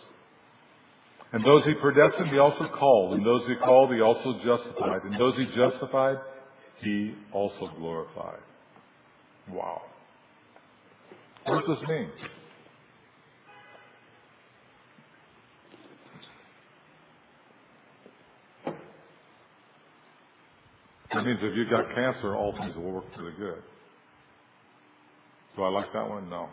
[1.31, 3.15] And those he predestined, he also called.
[3.15, 5.03] And those he called, he also justified.
[5.03, 6.17] And those he justified,
[6.83, 8.39] he also glorified.
[9.49, 9.81] Wow.
[11.45, 12.09] What does this mean?
[21.15, 23.61] It means if you've got cancer, all things will work for the good.
[25.55, 26.29] Do I like that one?
[26.29, 26.49] No.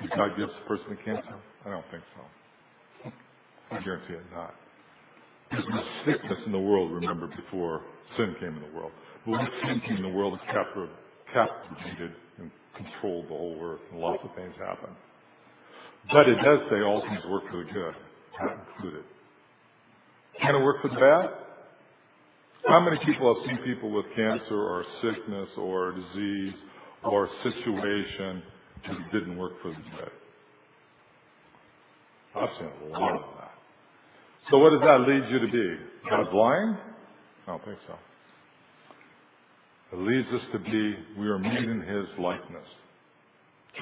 [0.00, 1.36] Did God give a person cancer?
[1.64, 3.12] I don't think so.
[3.70, 4.54] I guarantee it not.
[5.52, 7.82] There's no sickness in the world, remember, before
[8.16, 8.92] sin came in the world.
[9.26, 10.40] But when sin came in the world, it
[11.32, 14.96] captivated and controlled the whole earth, and lots of things happened.
[16.10, 17.94] But it does say all things work for the good,
[18.40, 19.04] that included.
[20.40, 21.30] Can it work for the bad?
[22.66, 26.54] How many people have seen people with cancer or sickness or disease
[27.04, 28.42] or situation
[28.88, 30.10] that didn't work for the good?
[32.34, 33.31] I've seen a lot of.
[34.50, 35.76] So what does that lead you to be?
[36.08, 36.76] God's lying?
[37.46, 37.94] I don't think so.
[39.92, 42.66] It leads us to be, we are made in His likeness.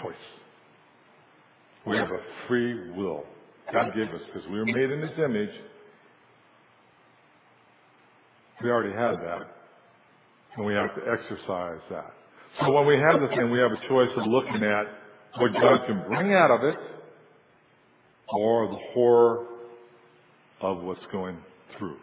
[0.02, 0.14] Choice.
[1.86, 3.24] We have a free will.
[3.72, 5.50] God gave us because we were made in His image.
[8.62, 9.56] We already had that.
[10.56, 12.12] And we have to exercise that.
[12.60, 14.86] So when we have this thing, we have a choice of looking at
[15.38, 16.76] what God can bring out of it
[18.28, 19.46] or the horror
[20.60, 21.38] of what's going
[21.78, 21.96] through.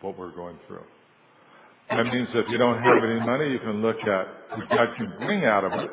[0.00, 0.84] What we're going through.
[1.90, 5.12] That means if you don't have any money, you can look at what God can
[5.18, 5.90] bring out of it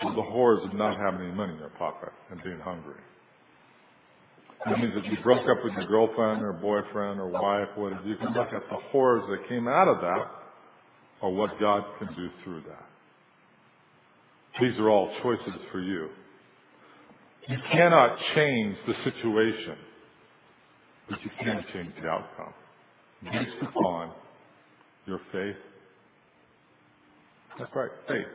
[0.00, 3.00] the horrors of not having any money in your pocket and being hungry.
[4.64, 8.16] That means if you broke up with your girlfriend or boyfriend or wife, whatever, you
[8.16, 10.30] can look at the horrors that came out of that
[11.20, 12.86] or what God can do through that.
[14.60, 16.08] These are all choices for you.
[17.48, 19.76] You cannot change the situation,
[21.08, 22.54] but you can change the outcome
[23.24, 24.12] based upon
[25.06, 25.56] your faith.
[27.58, 28.26] That's right, faith.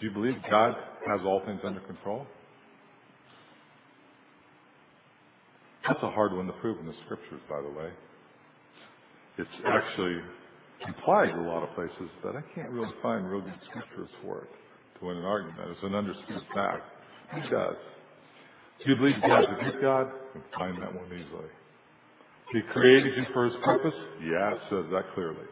[0.00, 0.74] Do you believe God
[1.08, 2.26] has all things under control?
[5.86, 7.90] That's a hard one to prove in the scriptures, by the way.
[9.36, 10.18] It's actually
[10.86, 14.42] implied in a lot of places, but I can't really find real good scriptures for
[14.42, 14.50] it
[15.00, 15.70] to win an argument.
[15.70, 16.82] It's an understood fact.
[17.34, 17.76] He does.
[18.84, 20.08] Do you believe God's a good God?
[20.34, 21.48] You can find that one easily.
[22.54, 23.94] He created you for His purpose?
[24.22, 25.44] Yeah, says that clearly.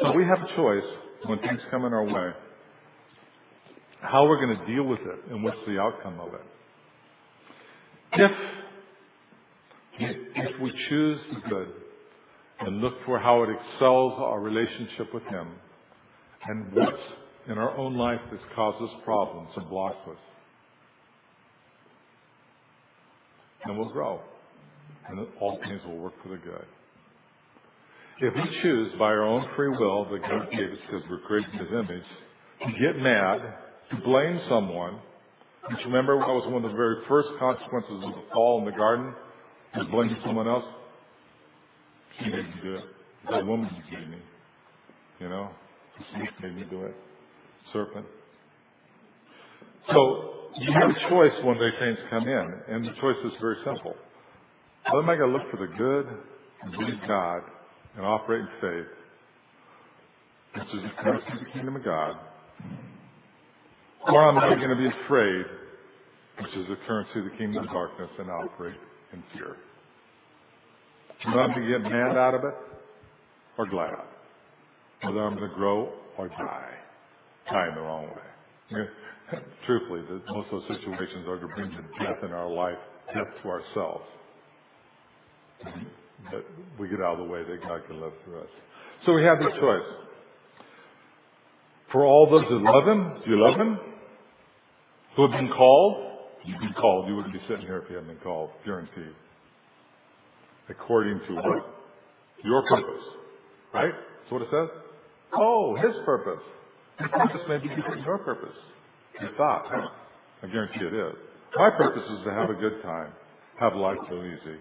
[0.00, 0.84] So we have a choice
[1.24, 2.32] when things come in our way,
[4.00, 6.40] how we're going to deal with it and what's the outcome of it.
[9.98, 11.68] If, if we choose the good
[12.58, 15.48] and look for how it excels our relationship with Him
[16.44, 16.98] and what
[17.48, 20.18] in our own life that causes problems and blocks us,
[23.64, 24.20] then we'll grow
[25.08, 26.64] and all things will work for the good.
[28.18, 31.52] If we choose by our own free will that God gave us because we're created
[31.52, 32.04] in His image
[32.64, 33.40] to get mad,
[33.90, 35.00] to blame someone,
[35.68, 38.76] which remember that was one of the very first consequences of the fall in the
[38.76, 39.12] garden,
[39.76, 40.64] was blaming someone else.
[42.18, 42.84] She made me do it.
[43.30, 44.18] The woman gave me.
[45.20, 45.50] You know,
[46.14, 46.94] snake made me do it.
[47.72, 48.06] Serpent.
[49.92, 53.56] So you have a choice when these things come in, and the choice is very
[53.64, 53.94] simple.
[54.94, 56.06] Am I going to look for the good
[56.62, 57.42] and believe God
[57.96, 58.86] and operate in faith,
[60.54, 62.16] which is the currency of the kingdom of God,
[64.08, 65.44] or I'm I going to be afraid,
[66.40, 68.76] which is the currency of the kingdom of darkness, and operate
[69.12, 69.56] in fear?
[71.24, 72.54] Whether I'm going to get mad out of it
[73.58, 73.94] or glad.
[75.02, 76.74] Whether I'm going to grow or die.
[77.50, 78.86] Die in the wrong way.
[79.66, 82.78] Truthfully, most of those situations are to bring to death in our life,
[83.12, 84.04] death to ourselves.
[85.64, 85.84] Mm-hmm.
[86.30, 86.44] But
[86.78, 88.48] we get out of the way that God can live through us.
[89.04, 89.86] So we have the choice.
[91.92, 93.78] For all those that love Him, do you love Him?
[95.14, 96.04] Who have been called?
[96.44, 97.08] You've been called.
[97.08, 99.14] You wouldn't be sitting here if you hadn't been called, guaranteed
[100.68, 101.74] according to what?
[102.44, 103.04] Your purpose.
[103.72, 103.92] Right?
[103.92, 104.68] That's what it says?
[105.32, 106.42] Oh, his purpose.
[106.98, 108.56] His purpose may be different your purpose.
[109.20, 109.66] Your thought.
[110.42, 111.14] I guarantee it is.
[111.56, 113.12] My purpose is to have a good time,
[113.58, 114.58] have life so easy,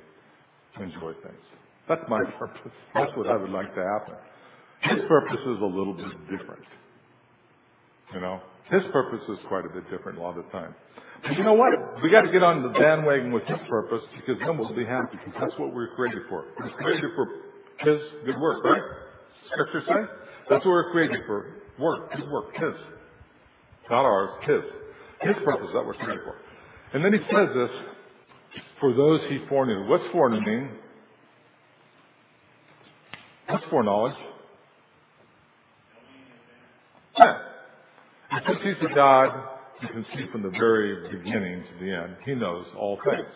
[0.82, 1.44] enjoy things.
[1.88, 2.72] That's my purpose.
[2.94, 4.16] That's what I would like to happen.
[4.82, 6.64] His purpose is a little bit different.
[8.14, 8.42] You know?
[8.70, 10.74] His purpose is quite a bit different a lot of the time.
[11.22, 11.70] But you know what?
[12.04, 15.18] We got to get on the bandwagon with His purpose because then we'll be happy
[15.24, 16.46] because that's what we're created for.
[16.60, 17.28] We're created for
[17.80, 18.82] His good work, right?
[19.52, 20.14] Scripture say
[20.50, 21.62] that's what we're created for.
[21.80, 22.74] Work, His work, His,
[23.90, 24.62] not ours, His.
[25.22, 26.36] His purpose that we're created for.
[26.94, 27.70] And then he says this,
[28.80, 29.88] for those he foreknew.
[29.88, 30.70] What's foreknew mean?
[33.48, 34.16] What's foreknowledge?
[37.18, 37.38] Yeah.
[38.34, 39.30] Because he's the God
[39.82, 42.16] you can see from the very beginning to the end.
[42.26, 43.28] He knows all things.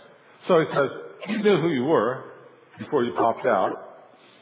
[0.48, 0.90] So he says,
[1.28, 2.24] he knew who you were
[2.78, 3.72] before you popped out.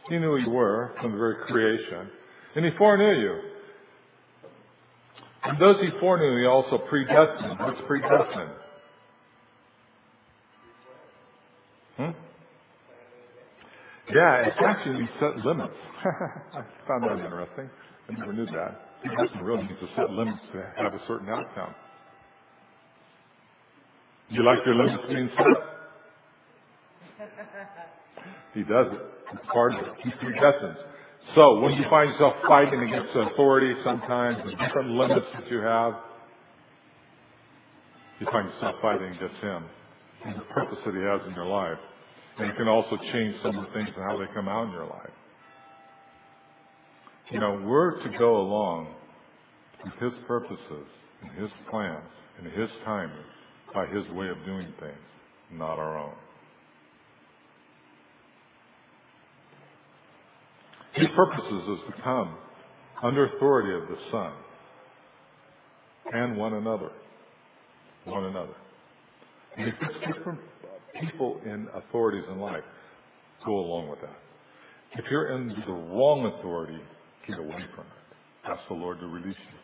[0.10, 2.10] He knew who you were from the very creation.
[2.56, 3.42] And he foreknew you.
[5.44, 7.60] And those he foreknew, he also predestined.
[7.60, 8.52] What's predestined?
[14.14, 15.74] Yeah, it's actually set limits.
[16.54, 17.70] I found that interesting.
[18.10, 18.82] I never knew that.
[19.04, 21.76] He doesn't really need to set limits to have a certain outcome.
[24.30, 25.78] Do you like your limits being set?
[28.54, 29.02] He does it.
[29.34, 29.94] It's part of it.
[30.04, 30.78] He predestines.
[31.36, 35.94] So when you find yourself fighting against authority sometimes, the different limits that you have,
[38.20, 39.66] you find yourself fighting against him
[40.26, 41.78] and the purpose that he has in your life.
[42.40, 44.72] And it can also change some of the things and how they come out in
[44.72, 45.10] your life.
[47.32, 48.94] You know, we're to go along
[49.84, 50.88] with his purposes
[51.22, 52.06] and his plans
[52.38, 53.26] and his timing
[53.74, 54.98] by his way of doing things,
[55.52, 56.14] not our own.
[60.94, 62.38] His purposes is to come
[63.04, 64.34] under authority of the Son
[66.14, 66.92] and one another.
[68.06, 68.56] One another.
[69.58, 69.74] And
[70.06, 70.40] different
[71.00, 72.64] people in authorities in life.
[73.46, 74.18] Go along with that.
[74.94, 76.80] If you're in the wrong authority,
[77.28, 78.50] get away from it.
[78.50, 79.58] Ask the Lord to release you.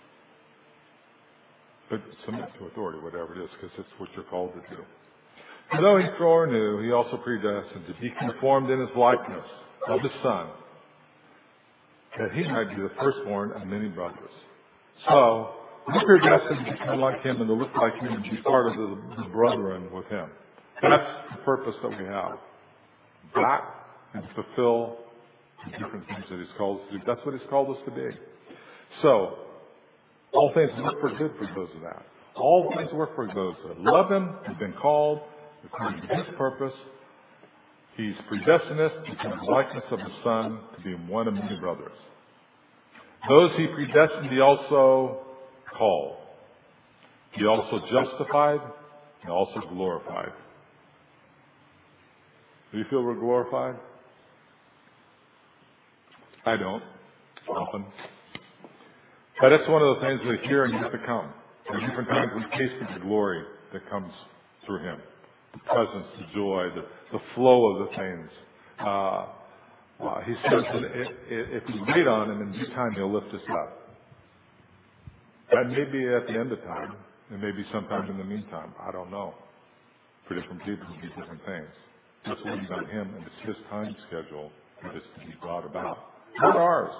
[1.89, 4.81] But submit to authority, whatever it is, because it's what you're called to do.
[5.71, 9.45] And though he foreknew, he also predestined to be conformed in his likeness
[9.87, 10.47] of the Son,
[12.19, 14.31] that he might be the firstborn of many brothers.
[15.07, 15.55] So,
[15.87, 18.75] we predestined to become like him and to look like him and be part of
[18.75, 20.29] the brethren with him.
[20.89, 22.37] That's the purpose that we have.
[23.35, 23.61] That
[24.13, 24.97] and fulfill
[25.65, 27.03] the different things that he's called us to do.
[27.07, 28.09] That's what he's called us to be.
[29.01, 29.37] So,
[30.33, 32.05] all things work for good for those of that.
[32.35, 35.21] All things work for those that love him, have been called
[35.65, 36.73] according to his purpose.
[37.95, 41.59] He's predestined us to become the likeness of the Son to be one of many
[41.59, 41.91] brothers.
[43.29, 45.19] Those he predestined, he also
[45.77, 46.17] called.
[47.31, 48.59] He also justified
[49.21, 50.33] and also glorified.
[52.73, 53.75] Do you feel we're glorified?
[56.43, 56.81] I don't,
[57.47, 57.85] often.
[59.39, 61.31] But that's one of the things we hear and yet to come.
[61.87, 63.43] Different times we taste the glory
[63.73, 64.11] that comes
[64.65, 64.97] through Him.
[65.53, 68.29] The presence, the joy, the, the flow of the things.
[68.79, 69.27] Uh,
[70.01, 73.41] uh, he says that if we wait on Him, in due time He'll lift us
[73.51, 73.91] up.
[75.51, 76.95] That may be at the end of time.
[77.31, 78.73] It may be sometime in the meantime.
[78.81, 79.35] I don't know.
[80.27, 81.67] For different people, it be different things.
[82.25, 84.51] Just waiting on Him, and it's His time schedule
[84.83, 85.97] that is to be brought about.
[86.39, 86.93] Not ours.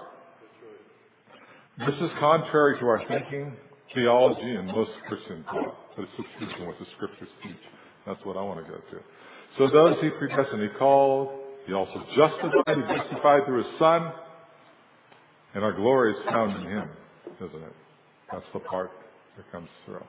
[1.80, 3.54] This is contrary to our thinking,
[3.96, 5.96] theology, and most Christian thought.
[5.96, 7.56] But it's consistent with the scriptures teach.
[8.06, 9.00] That's what I want to go to.
[9.58, 11.30] So those he predestined, he called.
[11.66, 12.76] He also justified.
[12.76, 14.12] He justified through his son.
[15.56, 16.90] And our glory is found in him,
[17.38, 17.74] isn't it?
[18.32, 18.92] That's the part
[19.38, 20.04] that comes through.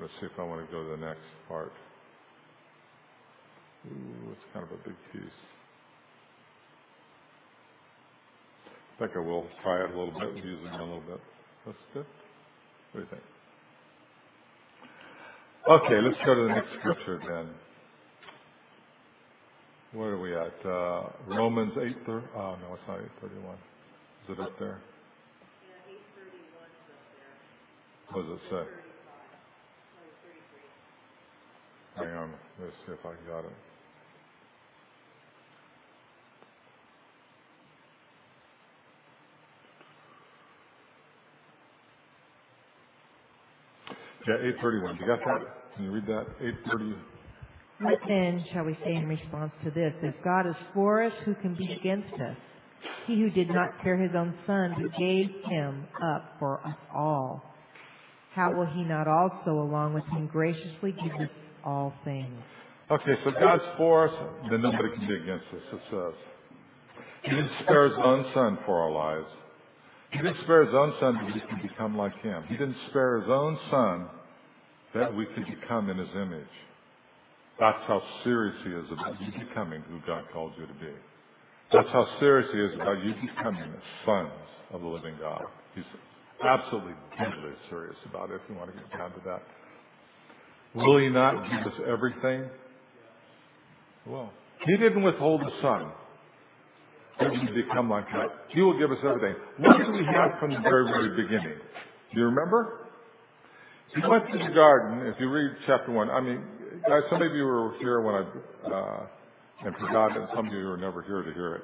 [0.00, 1.72] Let's see if I want to go to the next part.
[3.88, 5.38] Ooh, it's kind of a big piece.
[8.82, 11.20] I think I will try it a little bit, using it a little bit.
[11.66, 12.06] That's good.
[12.92, 13.22] What do you think?
[15.70, 17.48] Okay, let's go to the next scripture then.
[19.92, 20.54] Where are we at?
[20.66, 23.56] Uh, Romans 8, thir- oh no, it's not 831.
[23.56, 24.80] Is it up there?
[25.62, 27.36] Yeah, eight thirty-one's up there.
[28.12, 28.64] What does it say?
[31.96, 33.69] Hang on, let's see if I got it.
[44.28, 44.96] Yeah, 831.
[44.96, 45.74] You got that?
[45.74, 46.26] Can you read that?
[46.40, 46.94] 830.
[47.80, 49.94] What then shall we say in response to this?
[50.02, 52.36] If God is for us, who can be against us?
[53.06, 57.42] He who did not spare his own son, but gave him up for us all,
[58.34, 61.30] how will he not also, along with him, graciously give us
[61.64, 62.42] all things?
[62.90, 64.14] Okay, so God's for us,
[64.50, 66.14] then nobody can be against us, it says.
[67.22, 69.28] He didn't spare his own son for our lives.
[70.10, 72.44] He didn't spare his own son that we could become like him.
[72.48, 74.08] He didn't spare his own son
[74.94, 76.54] that we could become in his image.
[77.58, 80.92] That's how serious he is about you becoming who God called you to be.
[81.72, 83.72] That's how serious he is about you becoming
[84.04, 84.30] sons
[84.72, 85.44] of the living God.
[85.74, 85.84] He's
[86.44, 89.42] absolutely deadly serious about it if you want to get down to that.
[90.74, 92.48] Will He not give us everything?
[94.06, 94.32] Well,
[94.66, 95.92] He didn't withhold the Son.
[97.20, 98.28] That we become like that.
[98.48, 99.34] He will give us everything.
[99.58, 101.58] What did we have from the very, very beginning?
[102.12, 102.88] Do you remember?
[103.94, 105.06] He went to the garden.
[105.06, 106.42] If you read chapter one, I mean,
[106.88, 109.06] guys, some of you were here when I uh,
[109.64, 111.62] and forgot, and some of you were never here to hear it.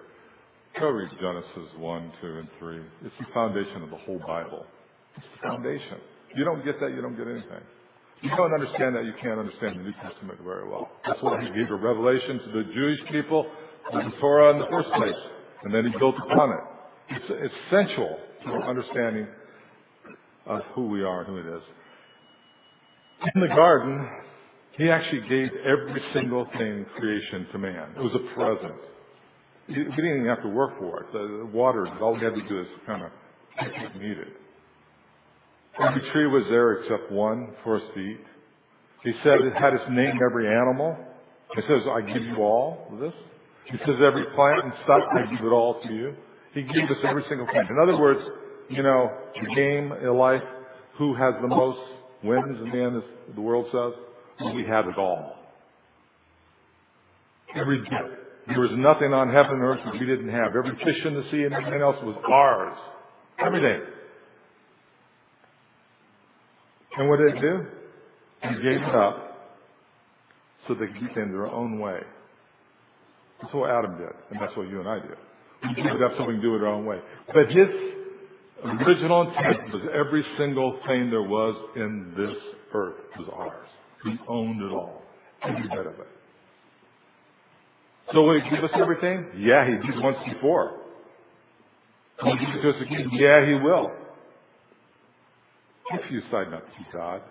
[0.79, 2.81] Go read Genesis 1, 2, and 3.
[3.05, 4.67] It's the foundation of the whole Bible.
[5.17, 5.99] It's the foundation.
[6.37, 7.65] You don't get that, you don't get anything.
[8.21, 10.91] You don't understand that, you can't understand the New Testament very well.
[11.07, 13.47] That's why he gave a revelation to the Jewish people
[13.93, 15.15] the Torah in the first place.
[15.67, 16.61] And then he built upon it.
[17.09, 19.27] It's essential to our understanding
[20.47, 21.63] of who we are and who it is.
[23.35, 24.09] In the garden,
[24.79, 27.89] he actually gave every single thing creation to man.
[27.97, 28.81] It was a present.
[29.67, 31.13] We didn't even have to work for it.
[31.13, 33.11] The water, all we had to do is kind of
[33.97, 34.37] eat it.
[35.81, 38.21] Every tree was there except one for us to eat.
[39.03, 40.97] He said it had its name every animal.
[41.57, 43.13] He says, I give you all this.
[43.67, 46.15] He says every plant and stuff, I give it all to you.
[46.55, 47.67] He gave us every single thing.
[47.69, 48.21] In other words,
[48.69, 50.43] you know, the game in life,
[50.99, 51.81] who has the most
[52.23, 55.37] wins in the end, as the world says, we have it all.
[57.55, 57.83] Every.
[58.49, 60.55] There was nothing on heaven and earth that we didn't have.
[60.57, 62.77] Every fish in the sea and everything else was ours.
[63.45, 63.81] Everything.
[66.97, 67.67] And what did it do?
[68.43, 69.57] He gave it up
[70.67, 72.01] so they could get in their own way.
[73.41, 75.17] That's what Adam did, and that's what you and I did.
[75.63, 77.01] We gave it up so we can do it our own way.
[77.33, 77.69] But his
[78.65, 82.37] original intent was every single thing there was in this
[82.73, 83.69] earth was ours.
[84.05, 85.03] He owned it all.
[85.43, 86.09] Every bit of it.
[88.13, 89.27] So will he give us everything?
[89.37, 90.79] Yeah, he did once before.
[92.23, 93.11] Will he give it to us again?
[93.13, 93.91] Yeah, he will.
[95.93, 97.23] If you decide not to be God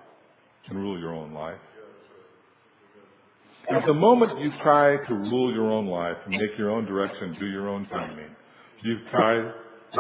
[0.70, 1.60] and rule your own life.
[3.70, 7.48] At the moment you try to rule your own life make your own direction, do
[7.48, 8.36] your own timing,
[8.84, 9.52] you've tried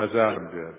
[0.01, 0.75] as Adam did.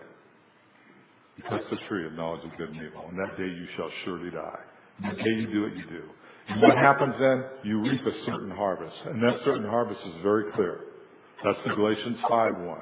[1.36, 3.90] You touch the tree of knowledge of good and evil, and that day you shall
[4.04, 4.60] surely die.
[5.02, 6.02] The day you do it, you do.
[6.48, 7.44] And what happens then?
[7.64, 8.96] You reap a certain harvest.
[9.06, 10.80] And that certain harvest is very clear.
[11.44, 12.78] That's the Galatians 5 1.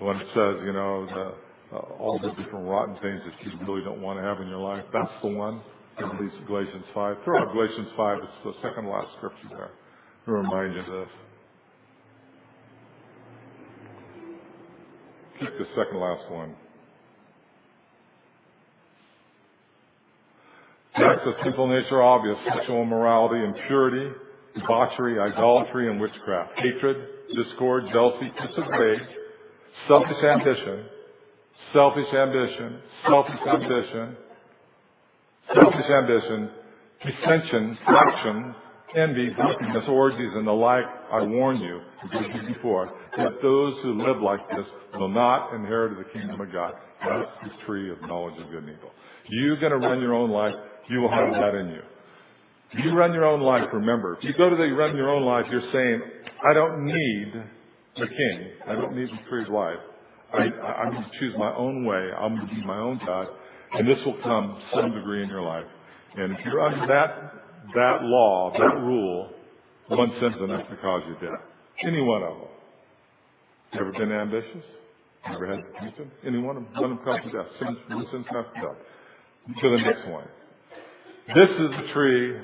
[0.00, 3.84] When it says, you know, the, uh, all the different rotten things that you really
[3.84, 5.62] don't want to have in your life, that's the one.
[5.98, 7.16] At least Galatians 5.
[7.24, 8.18] Throw out Galatians 5.
[8.22, 9.70] It's the second last scripture there.
[10.26, 11.08] To remind you of this.
[15.40, 16.54] Keep the second last one.
[20.94, 24.14] Acts of sinful nature obvious, sexual immorality, impurity,
[24.54, 28.54] debauchery, idolatry, and witchcraft, hatred, discord, jealousy, fits
[29.88, 30.84] selfish ambition,
[31.72, 34.16] selfish ambition, selfish ambition,
[35.54, 36.50] selfish ambition,
[37.04, 38.54] dissension, faction,
[38.96, 44.20] envy, drunkenness, orgies, and the like, I warn you, as before, that those who live
[44.20, 44.66] like this
[44.98, 46.74] will not inherit the kingdom of God.
[47.00, 48.90] That's the tree of knowledge of good and evil.
[49.28, 50.54] You're going to run your own life
[50.88, 51.82] you will have that in you.
[52.72, 55.22] If you run your own life, remember, if you go to the run your own
[55.22, 56.02] life, you're saying,
[56.48, 57.32] I don't need
[57.96, 58.50] the king.
[58.66, 59.78] I don't need the tree of life.
[60.32, 62.10] I, I'm going to choose my own way.
[62.18, 63.28] I'm going to be my own God.
[63.74, 65.66] And this will come to some degree in your life.
[66.16, 67.32] And if you're under that,
[67.74, 69.30] that law, that rule,
[69.88, 71.40] one sin's enough to cause you death.
[71.84, 72.48] Any one of them.
[73.72, 74.64] You ever been ambitious?
[75.24, 76.10] Ever had attention?
[76.26, 76.72] Any one of them?
[76.74, 77.46] One of them causes death.
[77.58, 79.62] Sin, one sin's enough to death.
[79.62, 80.28] To the next one.
[81.34, 82.36] This is the tree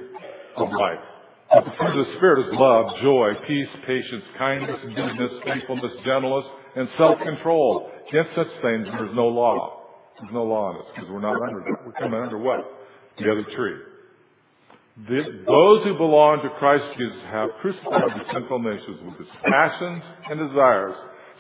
[0.56, 1.00] of life.
[1.52, 6.44] But the fruit of the Spirit is love, joy, peace, patience, kindness, goodness, faithfulness, gentleness,
[6.76, 7.90] and self-control.
[8.08, 9.77] Against such things, there's no law.
[10.20, 11.86] There's no law on us because we're not under that.
[11.86, 12.60] We're coming under what?
[13.18, 13.76] The other tree.
[15.06, 20.02] The, those who belong to Christ Jesus have crucified the sinful nations with its passions
[20.28, 20.94] and desires.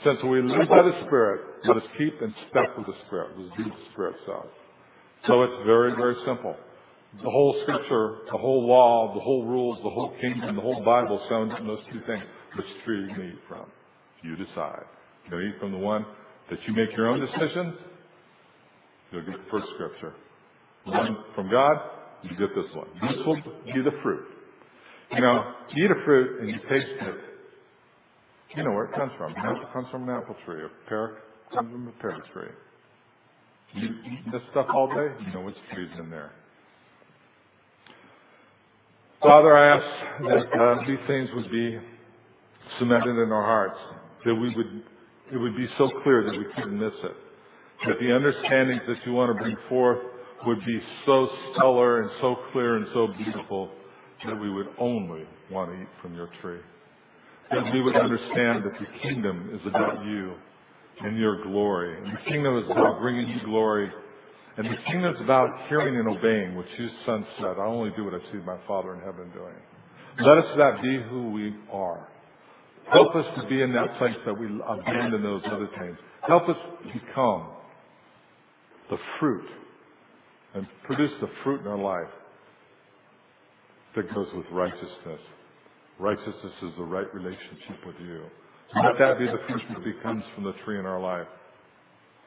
[0.04, 3.32] Since we live by the Spirit, let us keep in step with the Spirit.
[3.36, 4.50] Let's do the Spirit says.
[5.26, 6.54] So it's very, very simple.
[7.16, 11.20] The whole scripture, the whole law, the whole rules, the whole kingdom, the whole Bible
[11.28, 12.22] sounds in those two things.
[12.54, 13.66] Which tree you eat from?
[14.22, 14.84] You decide.
[15.30, 16.06] You eat from the one
[16.50, 17.74] that you make your own decisions,
[19.10, 20.14] you'll get the first scripture.
[20.84, 21.76] One from God,
[22.22, 22.88] you get this one.
[23.02, 24.26] This will be the fruit.
[25.12, 27.14] You know, you eat a fruit and you taste it.
[28.56, 29.32] You know where it comes from.
[29.32, 30.62] An apple comes from an apple tree.
[30.64, 31.18] A pear
[31.52, 32.48] comes from a pear tree.
[33.74, 36.32] You eat this stuff all day, you know which tree's in there.
[39.22, 41.78] Father, I ask that uh, these things would be
[42.78, 43.78] cemented in our hearts,
[44.24, 44.82] that we would,
[45.32, 47.16] it would be so clear that we couldn't miss it.
[47.86, 49.98] That the understandings that you want to bring forth
[50.46, 53.70] would be so stellar and so clear and so beautiful
[54.26, 56.60] that we would only want to eat from your tree.
[57.50, 60.34] That we would understand that the kingdom is about you
[61.00, 61.96] and your glory.
[61.98, 63.90] And the kingdom is about bringing you glory.
[64.56, 68.04] And the kingdom is about hearing and obeying, what you son said, I only do
[68.04, 69.54] what I see my Father in heaven doing.
[70.18, 72.08] Let us that be who we are.
[72.90, 75.96] Help us to be in that place that we abandon those other things.
[76.26, 76.56] Help us
[76.92, 77.50] become
[78.90, 79.48] the fruit
[80.54, 82.12] and produce the fruit in our life
[83.96, 85.20] that goes with righteousness.
[85.98, 88.22] Righteousness is the right relationship with you.
[88.82, 91.26] Let that be the fruit that becomes from the tree in our life.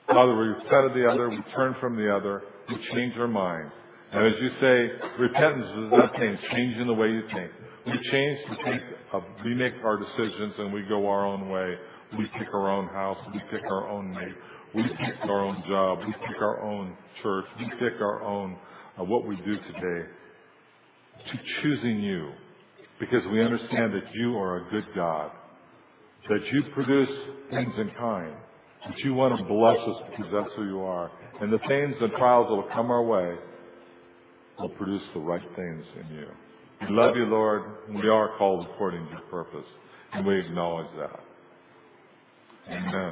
[0.07, 3.71] Father, we repent of the other, we turn from the other, we change our mind.
[4.11, 7.51] And as you say, repentance is not change, changing the way you think.
[7.85, 8.81] We change to think
[9.13, 11.75] of, we make our decisions and we go our own way.
[12.17, 14.35] We pick our own house, we pick our own mate,
[14.73, 18.57] we pick our own job, we pick our own church, we pick our own,
[18.99, 20.07] uh, what we do today.
[21.31, 22.31] To choosing you,
[22.99, 25.31] because we understand that you are a good God,
[26.29, 27.09] that you produce
[27.51, 28.33] things in kind,
[28.87, 31.11] that you want to bless us because that's who you are.
[31.41, 33.35] And the things and trials that will come our way
[34.59, 36.27] will produce the right things in you.
[36.81, 39.67] We love you, Lord, we are called according to your purpose,
[40.13, 41.19] and we acknowledge that.
[42.69, 43.09] Amen.